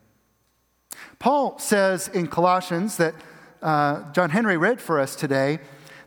Paul 1.19 1.59
says 1.59 2.07
in 2.07 2.27
Colossians 2.27 2.97
that 2.97 3.13
uh, 3.65 4.11
John 4.13 4.29
Henry 4.29 4.57
read 4.57 4.79
for 4.79 4.99
us 4.99 5.15
today 5.15 5.57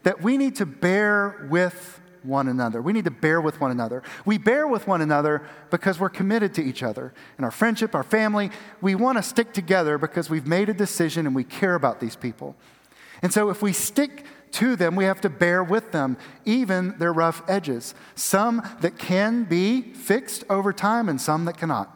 that 0.04 0.22
we 0.22 0.38
need 0.38 0.54
to 0.56 0.64
bear 0.64 1.48
with 1.50 2.00
one 2.22 2.46
another. 2.46 2.80
We 2.80 2.92
need 2.92 3.04
to 3.06 3.10
bear 3.10 3.40
with 3.40 3.60
one 3.60 3.72
another. 3.72 4.04
We 4.24 4.38
bear 4.38 4.68
with 4.68 4.86
one 4.86 5.02
another 5.02 5.42
because 5.70 5.98
we're 5.98 6.08
committed 6.08 6.54
to 6.54 6.62
each 6.62 6.84
other. 6.84 7.12
In 7.36 7.42
our 7.42 7.50
friendship, 7.50 7.96
our 7.96 8.04
family, 8.04 8.50
we 8.80 8.94
want 8.94 9.18
to 9.18 9.22
stick 9.24 9.52
together 9.52 9.98
because 9.98 10.30
we've 10.30 10.46
made 10.46 10.68
a 10.68 10.74
decision 10.74 11.26
and 11.26 11.34
we 11.34 11.42
care 11.42 11.74
about 11.74 11.98
these 11.98 12.14
people. 12.14 12.54
And 13.22 13.32
so 13.32 13.50
if 13.50 13.60
we 13.60 13.72
stick 13.72 14.24
to 14.52 14.76
them, 14.76 14.94
we 14.94 15.04
have 15.04 15.20
to 15.22 15.28
bear 15.28 15.64
with 15.64 15.90
them, 15.90 16.16
even 16.44 16.96
their 16.98 17.12
rough 17.12 17.42
edges. 17.48 17.92
Some 18.14 18.62
that 18.82 18.98
can 18.98 19.44
be 19.44 19.82
fixed 19.94 20.44
over 20.48 20.72
time 20.72 21.08
and 21.08 21.20
some 21.20 21.44
that 21.46 21.58
cannot. 21.58 21.92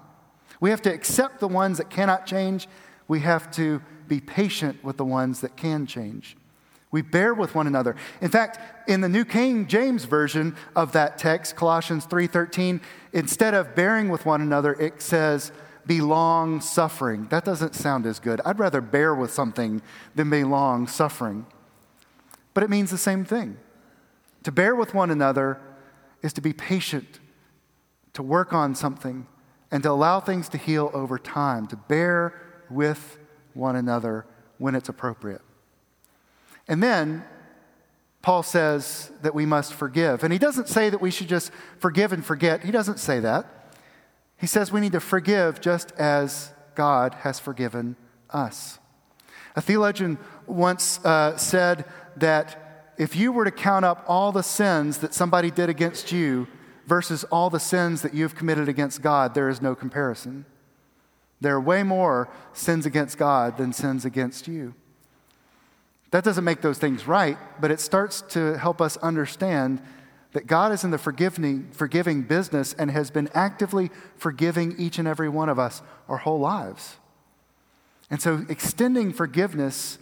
We 0.60 0.70
have 0.70 0.82
to 0.82 0.92
accept 0.92 1.38
the 1.38 1.48
ones 1.48 1.78
that 1.78 1.88
cannot 1.88 2.26
change. 2.26 2.66
We 3.06 3.20
have 3.20 3.50
to 3.52 3.80
be 4.08 4.20
patient 4.20 4.82
with 4.82 4.96
the 4.96 5.04
ones 5.04 5.40
that 5.40 5.56
can 5.56 5.86
change. 5.86 6.36
We 6.90 7.00
bear 7.00 7.32
with 7.32 7.54
one 7.54 7.66
another. 7.66 7.96
In 8.20 8.30
fact, 8.30 8.58
in 8.88 9.00
the 9.00 9.08
New 9.08 9.24
King 9.24 9.66
James 9.66 10.04
version 10.04 10.54
of 10.76 10.92
that 10.92 11.16
text, 11.16 11.56
Colossians 11.56 12.04
3:13, 12.04 12.80
instead 13.12 13.54
of 13.54 13.74
bearing 13.74 14.10
with 14.10 14.26
one 14.26 14.42
another, 14.42 14.74
it 14.74 15.00
says 15.00 15.52
be 15.86 16.00
long 16.00 16.60
suffering. 16.60 17.26
That 17.30 17.44
doesn't 17.44 17.74
sound 17.74 18.06
as 18.06 18.20
good. 18.20 18.40
I'd 18.44 18.58
rather 18.58 18.80
bear 18.80 19.14
with 19.14 19.32
something 19.32 19.82
than 20.14 20.30
be 20.30 20.44
long 20.44 20.86
suffering. 20.86 21.46
But 22.54 22.62
it 22.62 22.70
means 22.70 22.90
the 22.90 22.98
same 22.98 23.24
thing. 23.24 23.56
To 24.44 24.52
bear 24.52 24.76
with 24.76 24.94
one 24.94 25.10
another 25.10 25.58
is 26.20 26.32
to 26.34 26.40
be 26.40 26.52
patient, 26.52 27.20
to 28.12 28.22
work 28.22 28.52
on 28.52 28.74
something, 28.74 29.26
and 29.70 29.82
to 29.82 29.90
allow 29.90 30.20
things 30.20 30.48
to 30.50 30.58
heal 30.58 30.90
over 30.92 31.18
time, 31.18 31.66
to 31.68 31.76
bear 31.76 32.34
with 32.68 33.18
one 33.54 33.76
another 33.76 34.26
when 34.58 34.74
it's 34.74 34.88
appropriate. 34.88 35.42
And 36.68 36.82
then 36.82 37.24
Paul 38.22 38.42
says 38.42 39.10
that 39.22 39.34
we 39.34 39.44
must 39.44 39.74
forgive. 39.74 40.22
And 40.22 40.32
he 40.32 40.38
doesn't 40.38 40.68
say 40.68 40.88
that 40.90 41.00
we 41.00 41.10
should 41.10 41.28
just 41.28 41.50
forgive 41.78 42.12
and 42.12 42.24
forget. 42.24 42.64
He 42.64 42.70
doesn't 42.70 43.00
say 43.00 43.18
that. 43.20 43.46
He 44.36 44.46
says 44.46 44.72
we 44.72 44.80
need 44.80 44.92
to 44.92 45.00
forgive 45.00 45.60
just 45.60 45.92
as 45.92 46.52
God 46.74 47.14
has 47.20 47.38
forgiven 47.38 47.96
us. 48.30 48.78
A 49.54 49.60
theologian 49.60 50.18
once 50.46 51.04
uh, 51.04 51.36
said 51.36 51.84
that 52.16 52.94
if 52.96 53.16
you 53.16 53.32
were 53.32 53.44
to 53.44 53.50
count 53.50 53.84
up 53.84 54.04
all 54.06 54.32
the 54.32 54.42
sins 54.42 54.98
that 54.98 55.14
somebody 55.14 55.50
did 55.50 55.68
against 55.68 56.12
you 56.12 56.46
versus 56.86 57.24
all 57.24 57.50
the 57.50 57.60
sins 57.60 58.02
that 58.02 58.14
you've 58.14 58.34
committed 58.34 58.68
against 58.68 59.02
God, 59.02 59.34
there 59.34 59.48
is 59.48 59.60
no 59.60 59.74
comparison. 59.74 60.44
There 61.42 61.54
are 61.56 61.60
way 61.60 61.82
more 61.82 62.28
sins 62.52 62.86
against 62.86 63.18
God 63.18 63.58
than 63.58 63.72
sins 63.72 64.04
against 64.04 64.46
you. 64.46 64.74
That 66.12 66.24
doesn't 66.24 66.44
make 66.44 66.60
those 66.60 66.78
things 66.78 67.08
right, 67.08 67.36
but 67.60 67.70
it 67.70 67.80
starts 67.80 68.22
to 68.30 68.58
help 68.58 68.80
us 68.80 68.96
understand 68.98 69.82
that 70.32 70.46
God 70.46 70.72
is 70.72 70.84
in 70.84 70.90
the 70.90 70.98
forgiving, 70.98 71.68
forgiving 71.72 72.22
business 72.22 72.74
and 72.74 72.90
has 72.90 73.10
been 73.10 73.28
actively 73.34 73.90
forgiving 74.16 74.74
each 74.78 74.98
and 74.98 75.08
every 75.08 75.28
one 75.28 75.48
of 75.48 75.58
us 75.58 75.82
our 76.08 76.18
whole 76.18 76.38
lives. 76.38 76.96
And 78.08 78.20
so, 78.20 78.44
extending 78.48 79.12
forgiveness, 79.12 79.98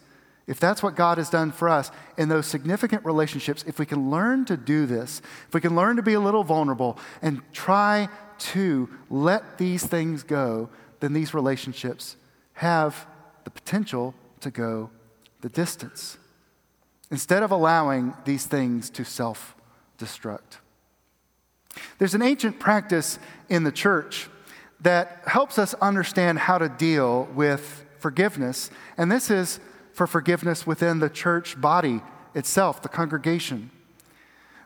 if 0.47 0.61
that's 0.61 0.82
what 0.82 0.94
God 0.94 1.18
has 1.18 1.30
done 1.30 1.52
for 1.52 1.68
us 1.68 1.90
in 2.18 2.28
those 2.28 2.47
significant 2.47 3.04
relationships, 3.04 3.64
if 3.66 3.78
we 3.78 3.87
can 3.87 4.11
learn 4.11 4.44
to 4.47 4.56
do 4.56 4.85
this, 4.85 5.23
if 5.49 5.54
we 5.54 5.61
can 5.61 5.75
learn 5.75 5.97
to 5.97 6.02
be 6.02 6.14
a 6.14 6.20
little 6.20 6.44
vulnerable 6.44 6.99
and 7.23 7.40
try 7.52 8.09
to 8.38 8.88
let 9.09 9.59
these 9.59 9.87
things 9.87 10.23
go, 10.23 10.68
then 11.00 11.12
these 11.12 11.35
relationships 11.35 12.16
have 12.54 13.07
the 13.45 13.50
potential 13.50 14.14
to 14.40 14.50
go 14.50 14.90
the 15.40 15.49
distance 15.49 16.19
instead 17.11 17.42
of 17.42 17.50
allowing 17.50 18.14
these 18.25 18.47
things 18.47 18.90
to 18.90 19.04
self 19.04 19.54
destruct. 19.99 20.59
There's 21.99 22.14
an 22.14 22.23
ancient 22.23 22.59
practice 22.59 23.19
in 23.49 23.64
the 23.64 23.73
church 23.73 24.28
that 24.80 25.23
helps 25.26 25.59
us 25.59 25.75
understand 25.75 26.38
how 26.38 26.59
to 26.59 26.69
deal 26.69 27.25
with 27.35 27.85
forgiveness, 27.99 28.71
and 28.97 29.11
this 29.11 29.30
is 29.30 29.61
for 29.92 30.07
forgiveness 30.07 30.66
within 30.66 31.00
the 31.00 31.11
church 31.11 31.61
body 31.61 32.00
itself, 32.35 32.80
the 32.80 32.88
congregation. 32.88 33.71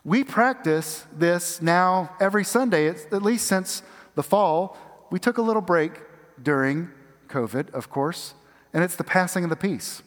We 0.05 0.23
practice 0.23 1.07
this 1.17 1.61
now 1.63 2.15
every 2.21 2.45
Sunday, 2.45 2.89
at 2.89 3.23
least 3.23 3.47
since 3.47 3.83
the 4.15 4.23
fall. 4.23 4.77
We 5.11 5.19
took 5.19 5.39
a 5.39 5.43
little 5.43 5.63
break 5.63 6.01
during 6.43 6.91
COVID, 7.29 7.73
of 7.73 7.91
course, 7.91 8.35
and 8.73 8.83
it's 8.83 8.97
the 8.97 9.05
passing 9.05 9.45
of 9.45 9.51
the 9.51 9.57
peace. 9.57 10.03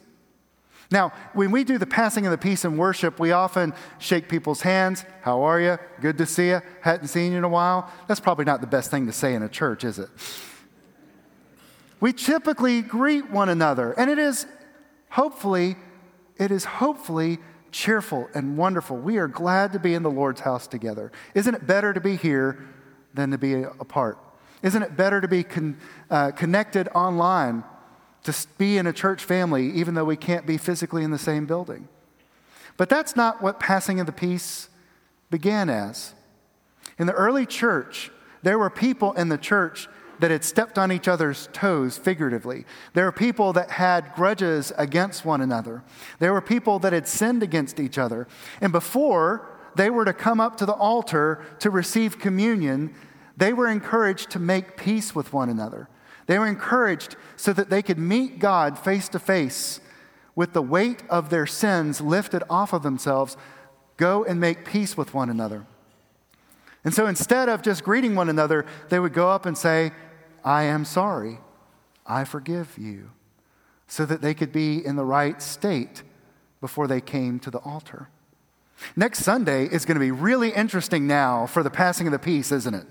Now, 0.89 1.11
when 1.33 1.51
we 1.51 1.63
do 1.63 1.77
the 1.77 1.85
passing 1.85 2.25
of 2.25 2.31
the 2.31 2.37
peace 2.37 2.63
in 2.63 2.77
worship, 2.77 3.19
we 3.19 3.31
often 3.31 3.73
shake 3.99 4.29
people's 4.29 4.61
hands. 4.61 5.03
How 5.21 5.43
are 5.43 5.59
you? 5.59 5.77
Good 5.99 6.17
to 6.19 6.25
see 6.25 6.47
you. 6.47 6.61
Hadn't 6.81 7.07
seen 7.07 7.33
you 7.33 7.39
in 7.39 7.43
a 7.43 7.49
while. 7.49 7.91
That's 8.07 8.21
probably 8.21 8.45
not 8.45 8.61
the 8.61 8.67
best 8.67 8.89
thing 8.89 9.05
to 9.07 9.11
say 9.11 9.33
in 9.33 9.43
a 9.43 9.49
church, 9.49 9.83
is 9.83 9.99
it? 9.99 10.09
We 11.99 12.13
typically 12.13 12.81
greet 12.81 13.29
one 13.31 13.49
another, 13.49 13.91
and 13.93 14.09
it 14.09 14.19
is 14.19 14.45
hopefully, 15.09 15.75
it 16.37 16.51
is 16.51 16.63
hopefully 16.63 17.39
cheerful 17.71 18.29
and 18.33 18.57
wonderful. 18.57 18.97
We 18.97 19.17
are 19.17 19.27
glad 19.27 19.73
to 19.73 19.79
be 19.79 19.93
in 19.93 20.03
the 20.03 20.11
Lord's 20.11 20.41
house 20.41 20.67
together. 20.67 21.11
Isn't 21.33 21.55
it 21.55 21.67
better 21.67 21.93
to 21.93 21.99
be 21.99 22.15
here 22.15 22.65
than 23.13 23.31
to 23.31 23.37
be 23.37 23.63
apart? 23.63 24.19
Isn't 24.63 24.83
it 24.83 24.97
better 24.97 25.21
to 25.21 25.27
be 25.27 25.43
con- 25.43 25.77
uh, 26.09 26.31
connected 26.31 26.87
online, 26.89 27.63
to 28.23 28.35
be 28.57 28.77
in 28.77 28.87
a 28.87 28.93
church 28.93 29.23
family, 29.23 29.71
even 29.71 29.93
though 29.93 30.05
we 30.05 30.17
can't 30.17 30.45
be 30.45 30.57
physically 30.57 31.03
in 31.03 31.11
the 31.11 31.17
same 31.17 31.45
building? 31.45 31.87
But 32.75 32.89
that's 32.89 33.15
not 33.15 33.41
what 33.41 33.59
passing 33.59 33.99
of 33.99 34.05
the 34.05 34.11
peace 34.11 34.69
began 35.29 35.69
as. 35.69 36.13
In 36.97 37.07
the 37.07 37.13
early 37.13 37.45
church, 37.45 38.11
there 38.43 38.57
were 38.57 38.69
people 38.69 39.13
in 39.13 39.29
the 39.29 39.37
church 39.37 39.87
that 40.19 40.31
had 40.31 40.43
stepped 40.43 40.77
on 40.77 40.91
each 40.91 41.07
other's 41.07 41.47
toes 41.53 41.97
figuratively. 41.97 42.65
There 42.93 43.05
were 43.05 43.11
people 43.11 43.53
that 43.53 43.71
had 43.71 44.13
grudges 44.15 44.71
against 44.77 45.25
one 45.25 45.41
another. 45.41 45.83
There 46.19 46.33
were 46.33 46.41
people 46.41 46.79
that 46.79 46.93
had 46.93 47.07
sinned 47.07 47.43
against 47.43 47.79
each 47.79 47.97
other. 47.97 48.27
And 48.61 48.71
before 48.71 49.47
they 49.75 49.89
were 49.91 50.05
to 50.05 50.13
come 50.13 50.39
up 50.39 50.57
to 50.57 50.65
the 50.65 50.73
altar 50.73 51.45
to 51.59 51.69
receive 51.69 52.17
communion, 52.17 52.95
they 53.37 53.53
were 53.53 53.67
encouraged 53.67 54.31
to 54.31 54.39
make 54.39 54.75
peace 54.75 55.15
with 55.15 55.31
one 55.31 55.49
another. 55.49 55.87
They 56.25 56.37
were 56.39 56.47
encouraged 56.47 57.15
so 57.35 57.53
that 57.53 57.69
they 57.69 57.81
could 57.81 57.97
meet 57.97 58.39
God 58.39 58.77
face 58.77 59.07
to 59.09 59.19
face 59.19 59.79
with 60.37 60.53
the 60.53 60.61
weight 60.61 61.01
of 61.09 61.29
their 61.31 61.47
sins 61.47 61.99
lifted 61.99 62.43
off 62.47 62.71
of 62.71 62.83
themselves, 62.83 63.35
go 63.97 64.23
and 64.23 64.39
make 64.39 64.65
peace 64.65 64.95
with 64.95 65.11
one 65.11 65.31
another. 65.31 65.65
And 66.83 66.93
so 66.93 67.07
instead 67.07 67.49
of 67.49 67.63
just 67.63 67.83
greeting 67.83 68.15
one 68.15 68.29
another, 68.29 68.65
they 68.89 68.99
would 68.99 69.13
go 69.13 69.31
up 69.31 69.47
and 69.47 69.57
say, 69.57 69.91
I 70.43 70.63
am 70.63 70.85
sorry. 70.85 71.39
I 72.05 72.23
forgive 72.23 72.77
you. 72.77 73.09
So 73.87 74.05
that 74.05 74.21
they 74.21 74.35
could 74.35 74.51
be 74.51 74.85
in 74.85 74.95
the 74.95 75.03
right 75.03 75.41
state 75.41 76.03
before 76.61 76.87
they 76.87 77.01
came 77.01 77.39
to 77.39 77.49
the 77.49 77.59
altar. 77.59 78.09
Next 78.95 79.23
Sunday 79.23 79.65
is 79.65 79.85
going 79.85 79.95
to 79.95 79.99
be 79.99 80.11
really 80.11 80.51
interesting 80.51 81.07
now 81.07 81.47
for 81.47 81.63
the 81.63 81.71
passing 81.71 82.05
of 82.05 82.13
the 82.13 82.19
peace, 82.19 82.51
isn't 82.51 82.75
it? 82.75 82.85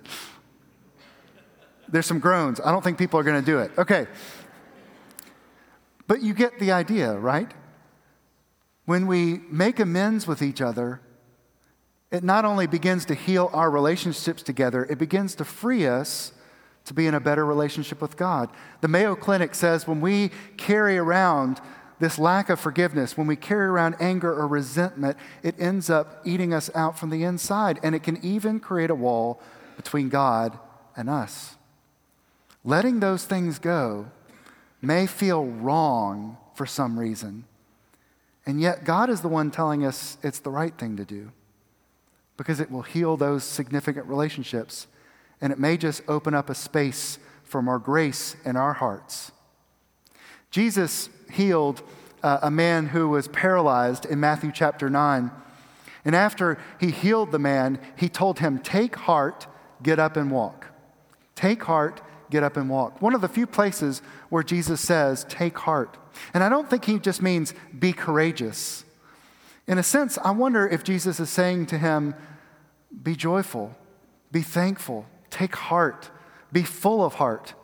There's 1.88 2.07
some 2.07 2.19
groans. 2.19 2.61
I 2.61 2.73
don't 2.73 2.83
think 2.83 2.99
people 2.99 3.21
are 3.21 3.23
going 3.23 3.40
to 3.40 3.47
do 3.47 3.59
it. 3.59 3.71
Okay. 3.78 4.07
But 6.07 6.23
you 6.23 6.35
get 6.35 6.59
the 6.59 6.73
idea, 6.73 7.14
right? 7.14 7.52
When 8.85 9.07
we 9.07 9.40
make 9.50 9.81
amends 9.81 10.26
with 10.26 10.43
each 10.43 10.61
other, 10.61 11.00
it 12.11 12.23
not 12.23 12.45
only 12.45 12.66
begins 12.66 13.05
to 13.07 13.14
heal 13.14 13.50
our 13.52 13.71
relationships 13.71 14.43
together, 14.43 14.85
it 14.85 14.99
begins 14.99 15.35
to 15.37 15.45
free 15.45 15.87
us 15.87 16.33
to 16.85 16.95
be 16.95 17.07
in 17.09 17.14
a 17.14 17.21
better 17.21 17.45
relationship 17.45 18.00
with 18.00 18.16
God. 18.16 18.49
The 18.81 18.88
Mayo 18.88 19.16
Clinic 19.16 19.55
says 19.57 19.88
when 19.88 20.00
we 20.00 20.31
carry 20.57 20.97
around 20.97 21.61
this 21.99 22.19
lack 22.19 22.49
of 22.49 22.61
forgiveness, 22.61 23.16
when 23.16 23.26
we 23.26 23.35
carry 23.35 23.66
around 23.66 23.97
anger 23.99 24.33
or 24.33 24.47
resentment, 24.47 25.16
it 25.43 25.57
ends 25.59 25.90
up 25.90 26.21
eating 26.25 26.55
us 26.55 26.71
out 26.75 26.97
from 26.99 27.11
the 27.11 27.25
inside, 27.25 27.81
and 27.83 27.95
it 27.95 28.02
can 28.02 28.25
even 28.25 28.61
create 28.61 28.90
a 28.90 28.95
wall 28.95 29.40
between 29.76 30.09
God 30.09 30.59
and 30.97 31.11
us. 31.11 31.55
Letting 32.66 33.00
those 33.00 33.25
things 33.25 33.58
go 33.58 34.11
may 34.82 35.06
feel 35.06 35.46
wrong 35.46 36.37
for 36.54 36.66
some 36.66 36.99
reason, 36.99 37.44
and 38.44 38.61
yet 38.61 38.85
God 38.85 39.08
is 39.08 39.20
the 39.20 39.28
one 39.28 39.50
telling 39.50 39.87
us 39.87 40.18
it's 40.23 40.40
the 40.40 40.50
right 40.50 40.76
thing 40.76 40.96
to 40.96 41.04
do 41.04 41.32
because 42.37 42.61
it 42.61 42.70
will 42.70 42.82
heal 42.82 43.16
those 43.16 43.44
significant 43.44 44.06
relationships 44.06 44.87
and 45.40 45.52
it 45.52 45.58
may 45.58 45.76
just 45.76 46.02
open 46.08 46.35
up 46.35 46.50
a 46.50 46.54
space 46.54 47.18
for 47.44 47.62
more 47.62 47.78
grace 47.78 48.37
in 48.44 48.56
our 48.56 48.75
hearts. 48.75 49.32
Jesus 50.50 51.08
healed 51.30 51.82
uh, 52.23 52.38
a 52.42 52.50
man 52.50 52.88
who 52.88 53.08
was 53.08 53.28
paralyzed 53.28 54.06
in 54.06 54.18
Matthew 54.18 54.50
chapter 54.52 54.88
9. 54.88 55.30
And 56.04 56.14
after 56.14 56.58
he 56.80 56.90
healed 56.90 57.32
the 57.32 57.38
man, 57.38 57.78
he 57.96 58.08
told 58.08 58.38
him, 58.38 58.58
Take 58.58 58.96
heart, 58.96 59.46
get 59.82 59.99
up 59.99 60.16
and 60.16 60.30
walk. 60.30 60.66
Take 61.35 61.64
heart, 61.64 62.00
get 62.30 62.42
up 62.42 62.56
and 62.56 62.68
walk. 62.68 63.00
One 63.00 63.14
of 63.14 63.21
the 63.21 63.28
few 63.28 63.47
places 63.47 64.02
where 64.28 64.42
Jesus 64.42 64.80
says, 64.80 65.25
Take 65.28 65.59
heart. 65.59 65.97
And 66.33 66.42
I 66.42 66.49
don't 66.49 66.68
think 66.68 66.85
he 66.85 66.99
just 66.99 67.23
means 67.23 67.54
be 67.78 67.92
courageous. 67.92 68.85
In 69.66 69.78
a 69.78 69.83
sense, 69.83 70.18
I 70.18 70.30
wonder 70.30 70.66
if 70.66 70.85
Jesus 70.85 71.18
is 71.21 71.30
saying 71.30 71.66
to 71.66 71.78
him, 71.78 72.14
Be 73.02 73.14
joyful, 73.14 73.75
be 74.31 74.42
thankful, 74.42 75.07
Take 75.31 75.57
heart, 75.57 76.11
be 76.53 76.62
full 76.62 77.05
of 77.05 77.14
heart, 77.14 77.55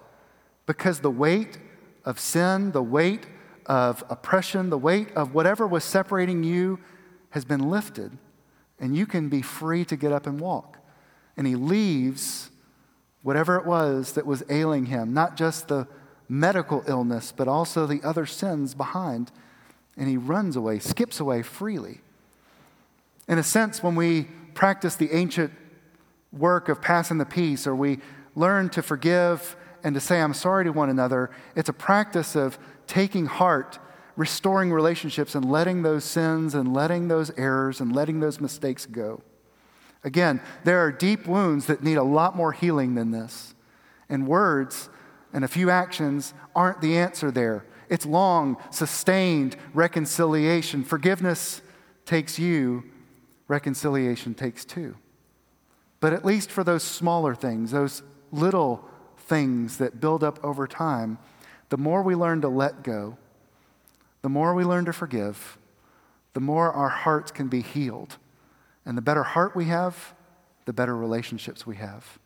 because 0.66 1.00
the 1.00 1.10
weight 1.10 1.58
of 2.04 2.18
sin, 2.18 2.72
the 2.72 2.82
weight 2.82 3.26
of 3.66 4.04
oppression, 4.10 4.70
the 4.70 4.78
weight 4.78 5.12
of 5.14 5.34
whatever 5.34 5.66
was 5.66 5.84
separating 5.84 6.42
you 6.42 6.80
has 7.30 7.44
been 7.44 7.70
lifted, 7.70 8.18
and 8.78 8.96
you 8.96 9.06
can 9.06 9.28
be 9.28 9.40
free 9.40 9.84
to 9.84 9.96
get 9.96 10.12
up 10.12 10.26
and 10.26 10.40
walk. 10.40 10.78
And 11.36 11.46
he 11.46 11.54
leaves 11.54 12.50
whatever 13.22 13.56
it 13.56 13.66
was 13.66 14.12
that 14.12 14.26
was 14.26 14.42
ailing 14.48 14.86
him, 14.86 15.12
not 15.12 15.36
just 15.36 15.68
the 15.68 15.86
medical 16.28 16.82
illness, 16.86 17.32
but 17.36 17.48
also 17.48 17.86
the 17.86 18.02
other 18.02 18.26
sins 18.26 18.74
behind. 18.74 19.30
And 19.96 20.08
he 20.08 20.16
runs 20.16 20.56
away, 20.56 20.78
skips 20.78 21.20
away 21.20 21.42
freely. 21.42 22.00
In 23.28 23.38
a 23.38 23.42
sense, 23.42 23.82
when 23.82 23.94
we 23.94 24.28
practice 24.54 24.96
the 24.96 25.12
ancient 25.12 25.52
work 26.32 26.68
of 26.68 26.80
passing 26.80 27.18
the 27.18 27.26
peace, 27.26 27.66
or 27.66 27.74
we 27.74 27.98
learn 28.34 28.70
to 28.70 28.82
forgive 28.82 29.56
and 29.84 29.94
to 29.94 30.00
say, 30.00 30.20
I'm 30.20 30.34
sorry 30.34 30.64
to 30.64 30.72
one 30.72 30.90
another. 30.90 31.30
It's 31.54 31.68
a 31.68 31.74
practice 31.74 32.34
of 32.34 32.58
taking 32.86 33.26
heart, 33.26 33.78
restoring 34.16 34.72
relationships, 34.72 35.34
and 35.34 35.50
letting 35.50 35.82
those 35.82 36.04
sins 36.04 36.54
and 36.54 36.72
letting 36.72 37.08
those 37.08 37.30
errors 37.36 37.80
and 37.80 37.94
letting 37.94 38.20
those 38.20 38.40
mistakes 38.40 38.86
go. 38.86 39.22
Again, 40.04 40.40
there 40.64 40.80
are 40.80 40.90
deep 40.90 41.26
wounds 41.26 41.66
that 41.66 41.82
need 41.82 41.96
a 41.96 42.02
lot 42.02 42.36
more 42.36 42.52
healing 42.52 42.94
than 42.94 43.10
this. 43.10 43.54
And 44.08 44.26
words 44.26 44.88
and 45.32 45.44
a 45.44 45.48
few 45.48 45.70
actions 45.70 46.34
aren't 46.54 46.80
the 46.80 46.96
answer 46.98 47.30
there. 47.30 47.64
It's 47.88 48.06
long, 48.06 48.56
sustained 48.70 49.56
reconciliation. 49.74 50.82
Forgiveness 50.82 51.62
takes 52.04 52.38
you, 52.38 52.84
reconciliation 53.48 54.34
takes 54.34 54.64
two. 54.64 54.96
But 56.00 56.12
at 56.12 56.24
least 56.24 56.50
for 56.50 56.64
those 56.64 56.82
smaller 56.82 57.34
things, 57.34 57.70
those 57.70 58.02
little 58.32 58.84
things 59.16 59.78
that 59.78 60.00
build 60.00 60.24
up 60.24 60.42
over 60.44 60.66
time, 60.66 61.18
the 61.68 61.76
more 61.76 62.02
we 62.02 62.14
learn 62.14 62.40
to 62.40 62.48
let 62.48 62.82
go, 62.82 63.16
the 64.22 64.28
more 64.28 64.54
we 64.54 64.64
learn 64.64 64.84
to 64.86 64.92
forgive, 64.92 65.58
the 66.32 66.40
more 66.40 66.72
our 66.72 66.88
hearts 66.88 67.30
can 67.30 67.48
be 67.48 67.60
healed. 67.60 68.16
And 68.84 68.96
the 68.96 69.02
better 69.02 69.22
heart 69.22 69.54
we 69.54 69.66
have, 69.66 70.14
the 70.64 70.72
better 70.72 70.96
relationships 70.96 71.66
we 71.66 71.76
have. 71.76 72.18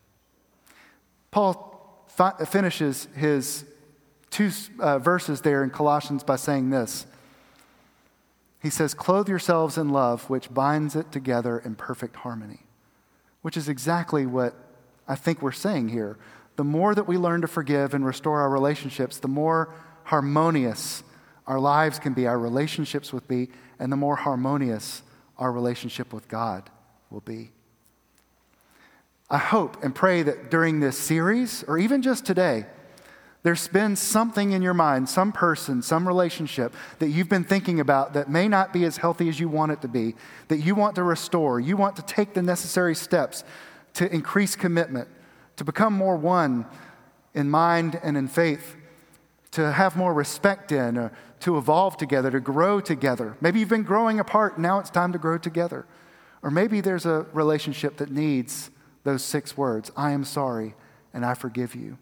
Paul 1.30 2.04
fi- 2.08 2.44
finishes 2.44 3.08
his 3.14 3.64
two 4.30 4.50
uh, 4.80 4.98
verses 4.98 5.42
there 5.42 5.62
in 5.62 5.70
Colossians 5.70 6.22
by 6.24 6.36
saying 6.36 6.70
this. 6.70 7.06
He 8.62 8.70
says, 8.70 8.94
Clothe 8.94 9.28
yourselves 9.28 9.76
in 9.78 9.90
love, 9.90 10.28
which 10.30 10.52
binds 10.52 10.96
it 10.96 11.12
together 11.12 11.58
in 11.58 11.74
perfect 11.74 12.16
harmony 12.16 12.66
which 13.46 13.56
is 13.56 13.68
exactly 13.68 14.26
what 14.26 14.56
I 15.06 15.14
think 15.14 15.40
we're 15.40 15.52
saying 15.52 15.90
here. 15.90 16.18
The 16.56 16.64
more 16.64 16.96
that 16.96 17.06
we 17.06 17.16
learn 17.16 17.42
to 17.42 17.46
forgive 17.46 17.94
and 17.94 18.04
restore 18.04 18.40
our 18.40 18.50
relationships, 18.50 19.20
the 19.20 19.28
more 19.28 19.72
harmonious 20.02 21.04
our 21.46 21.60
lives 21.60 22.00
can 22.00 22.12
be, 22.12 22.26
our 22.26 22.40
relationships 22.40 23.12
will 23.12 23.22
be, 23.28 23.50
and 23.78 23.92
the 23.92 23.96
more 23.96 24.16
harmonious 24.16 25.02
our 25.38 25.52
relationship 25.52 26.12
with 26.12 26.28
God 26.28 26.70
will 27.10 27.20
be. 27.20 27.50
I 29.28 29.38
hope 29.38 29.82
and 29.82 29.94
pray 29.94 30.22
that 30.22 30.50
during 30.50 30.80
this 30.80 30.96
series, 30.96 31.64
or 31.66 31.78
even 31.78 32.02
just 32.02 32.24
today, 32.24 32.66
there's 33.42 33.68
been 33.68 33.94
something 33.94 34.52
in 34.52 34.62
your 34.62 34.74
mind, 34.74 35.08
some 35.08 35.30
person, 35.32 35.82
some 35.82 36.06
relationship 36.06 36.74
that 36.98 37.08
you've 37.08 37.28
been 37.28 37.44
thinking 37.44 37.78
about 37.78 38.14
that 38.14 38.28
may 38.28 38.48
not 38.48 38.72
be 38.72 38.84
as 38.84 38.96
healthy 38.96 39.28
as 39.28 39.38
you 39.38 39.48
want 39.48 39.72
it 39.72 39.82
to 39.82 39.88
be, 39.88 40.16
that 40.48 40.58
you 40.58 40.74
want 40.74 40.96
to 40.96 41.04
restore. 41.04 41.60
You 41.60 41.76
want 41.76 41.96
to 41.96 42.02
take 42.02 42.34
the 42.34 42.42
necessary 42.42 42.94
steps 42.94 43.44
to 43.94 44.12
increase 44.12 44.56
commitment, 44.56 45.08
to 45.56 45.64
become 45.64 45.92
more 45.92 46.16
one 46.16 46.66
in 47.34 47.48
mind 47.48 48.00
and 48.02 48.16
in 48.16 48.26
faith, 48.26 48.74
to 49.52 49.70
have 49.70 49.96
more 49.96 50.12
respect 50.12 50.72
in, 50.72 50.98
or 50.98 51.12
to 51.40 51.58
evolve 51.58 51.96
together, 51.96 52.30
to 52.30 52.40
grow 52.40 52.80
together. 52.80 53.36
Maybe 53.40 53.60
you've 53.60 53.68
been 53.68 53.82
growing 53.82 54.20
apart, 54.20 54.58
now 54.58 54.78
it's 54.78 54.90
time 54.90 55.12
to 55.12 55.18
grow 55.18 55.38
together. 55.38 55.86
Or 56.42 56.50
maybe 56.50 56.80
there's 56.80 57.06
a 57.06 57.26
relationship 57.32 57.96
that 57.98 58.10
needs 58.10 58.70
those 59.04 59.22
six 59.22 59.56
words 59.56 59.90
I 59.96 60.12
am 60.12 60.24
sorry 60.24 60.74
and 61.12 61.24
I 61.24 61.34
forgive 61.34 61.74
you. 61.74 61.98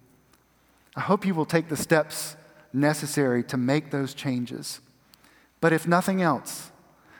I 0.96 1.00
hope 1.00 1.26
you 1.26 1.34
will 1.34 1.46
take 1.46 1.68
the 1.68 1.76
steps 1.76 2.36
necessary 2.72 3.42
to 3.44 3.56
make 3.56 3.90
those 3.90 4.14
changes. 4.14 4.80
But 5.60 5.72
if 5.72 5.86
nothing 5.86 6.20
else, 6.20 6.70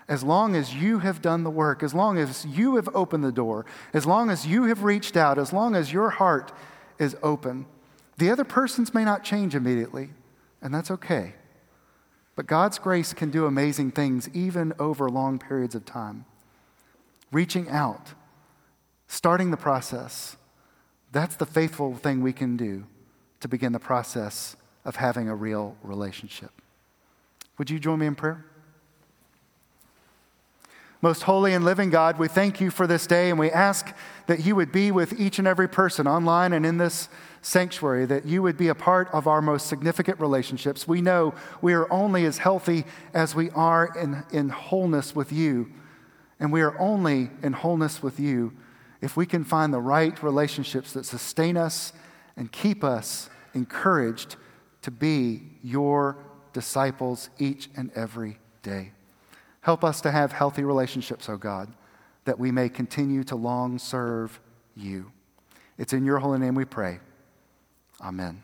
as 0.09 0.23
long 0.23 0.55
as 0.55 0.75
you 0.75 0.99
have 0.99 1.23
done 1.23 1.45
the 1.45 1.51
work, 1.51 1.83
as 1.83 1.95
long 1.95 2.19
as 2.19 2.45
you 2.45 2.77
have 2.77 2.89
opened 2.95 3.25
the 3.25 3.33
door, 3.33 3.65
as 3.93 4.05
long 4.05 4.29
as 4.29 4.47
you 4.47 4.65
have 4.65 4.83
reached 4.83 5.17
out, 5.17 5.39
as 5.39 5.53
long 5.53 5.75
as 5.75 5.93
your 5.93 6.11
heart 6.11 6.53
is 6.99 7.17
open, 7.23 7.67
the 8.19 8.31
other 8.31 8.45
persons 8.45 8.93
may 8.93 9.05
not 9.05 9.25
change 9.25 9.55
immediately, 9.55 10.11
and 10.61 10.75
that's 10.75 10.91
okay. 10.91 11.35
But 12.37 12.47
God's 12.47 12.79
grace 12.79 13.13
can 13.13 13.31
do 13.31 13.47
amazing 13.47 13.93
things 13.93 14.29
even 14.33 14.73
over 14.79 15.09
long 15.09 15.39
periods 15.39 15.75
of 15.75 15.85
time. 15.85 16.25
Reaching 17.31 17.69
out, 17.69 18.15
starting 19.07 19.51
the 19.51 19.57
process, 19.57 20.37
That's 21.15 21.37
the 21.37 21.47
faithful 21.47 21.95
thing 21.95 22.23
we 22.23 22.33
can 22.33 22.57
do 22.57 22.87
to 23.39 23.47
begin 23.47 23.71
the 23.71 23.79
process 23.79 24.57
of 24.85 24.97
having 24.97 25.29
a 25.29 25.35
real 25.37 25.77
relationship. 25.81 26.51
Would 27.57 27.71
you 27.71 27.79
join 27.79 28.01
me 28.01 28.07
in 28.07 28.17
prayer? 28.17 28.45
Most 31.05 31.25
holy 31.25 31.53
and 31.53 31.67
living 31.67 31.91
God, 31.91 32.19
we 32.19 32.29
thank 32.29 32.63
you 32.63 32.71
for 32.71 32.87
this 32.87 33.07
day 33.07 33.29
and 33.29 33.39
we 33.39 33.51
ask 33.51 33.95
that 34.27 34.47
you 34.47 34.57
would 34.57 34.73
be 34.73 34.91
with 34.91 35.21
each 35.21 35.39
and 35.39 35.47
every 35.47 35.69
person 35.69 36.07
online 36.07 36.55
and 36.55 36.65
in 36.65 36.79
this 36.79 37.11
sanctuary, 37.43 38.07
that 38.07 38.25
you 38.25 38.41
would 38.41 38.57
be 38.57 38.69
a 38.69 38.75
part 38.75 39.11
of 39.13 39.27
our 39.27 39.43
most 39.43 39.67
significant 39.67 40.19
relationships. 40.19 40.89
We 40.89 41.03
know 41.03 41.35
we 41.61 41.75
are 41.75 41.93
only 41.93 42.25
as 42.25 42.39
healthy 42.39 42.87
as 43.13 43.35
we 43.35 43.51
are 43.51 43.93
in, 43.95 44.25
in 44.33 44.49
wholeness 44.49 45.15
with 45.15 45.31
you, 45.31 45.71
and 46.41 46.51
we 46.51 46.63
are 46.63 46.79
only 46.79 47.29
in 47.43 47.53
wholeness 47.53 48.03
with 48.03 48.19
you 48.19 48.55
if 49.03 49.15
we 49.15 49.27
can 49.27 49.45
find 49.45 49.75
the 49.75 49.81
right 49.81 50.23
relationships 50.23 50.95
that 50.95 51.05
sustain 51.05 51.59
us 51.59 51.93
and 52.35 52.51
keep 52.51 52.83
us 52.83 53.29
encouraged 53.53 54.37
to 54.81 54.91
be 54.91 55.43
your 55.63 56.17
disciples 56.55 57.29
each 57.39 57.69
and 57.77 57.91
every 57.95 58.39
day. 58.63 58.93
Help 59.65 59.83
us 59.83 60.03
to 60.03 60.11
have 60.11 60.31
healthy 60.31 60.63
relationships, 60.63 61.27
O 61.27 61.33
oh 61.33 61.37
God, 61.39 61.73
that 62.27 62.39
we 62.39 62.51
may 62.51 62.69
continue 62.69 63.25
to 63.25 63.35
long 63.35 63.79
serve 63.79 64.39
you. 64.77 65.11
It's 65.79 65.95
in 65.95 66.05
your 66.05 66.19
holy 66.19 66.39
name 66.39 66.55
we 66.55 66.67
pray. 66.67 67.01
Amen. 67.99 68.43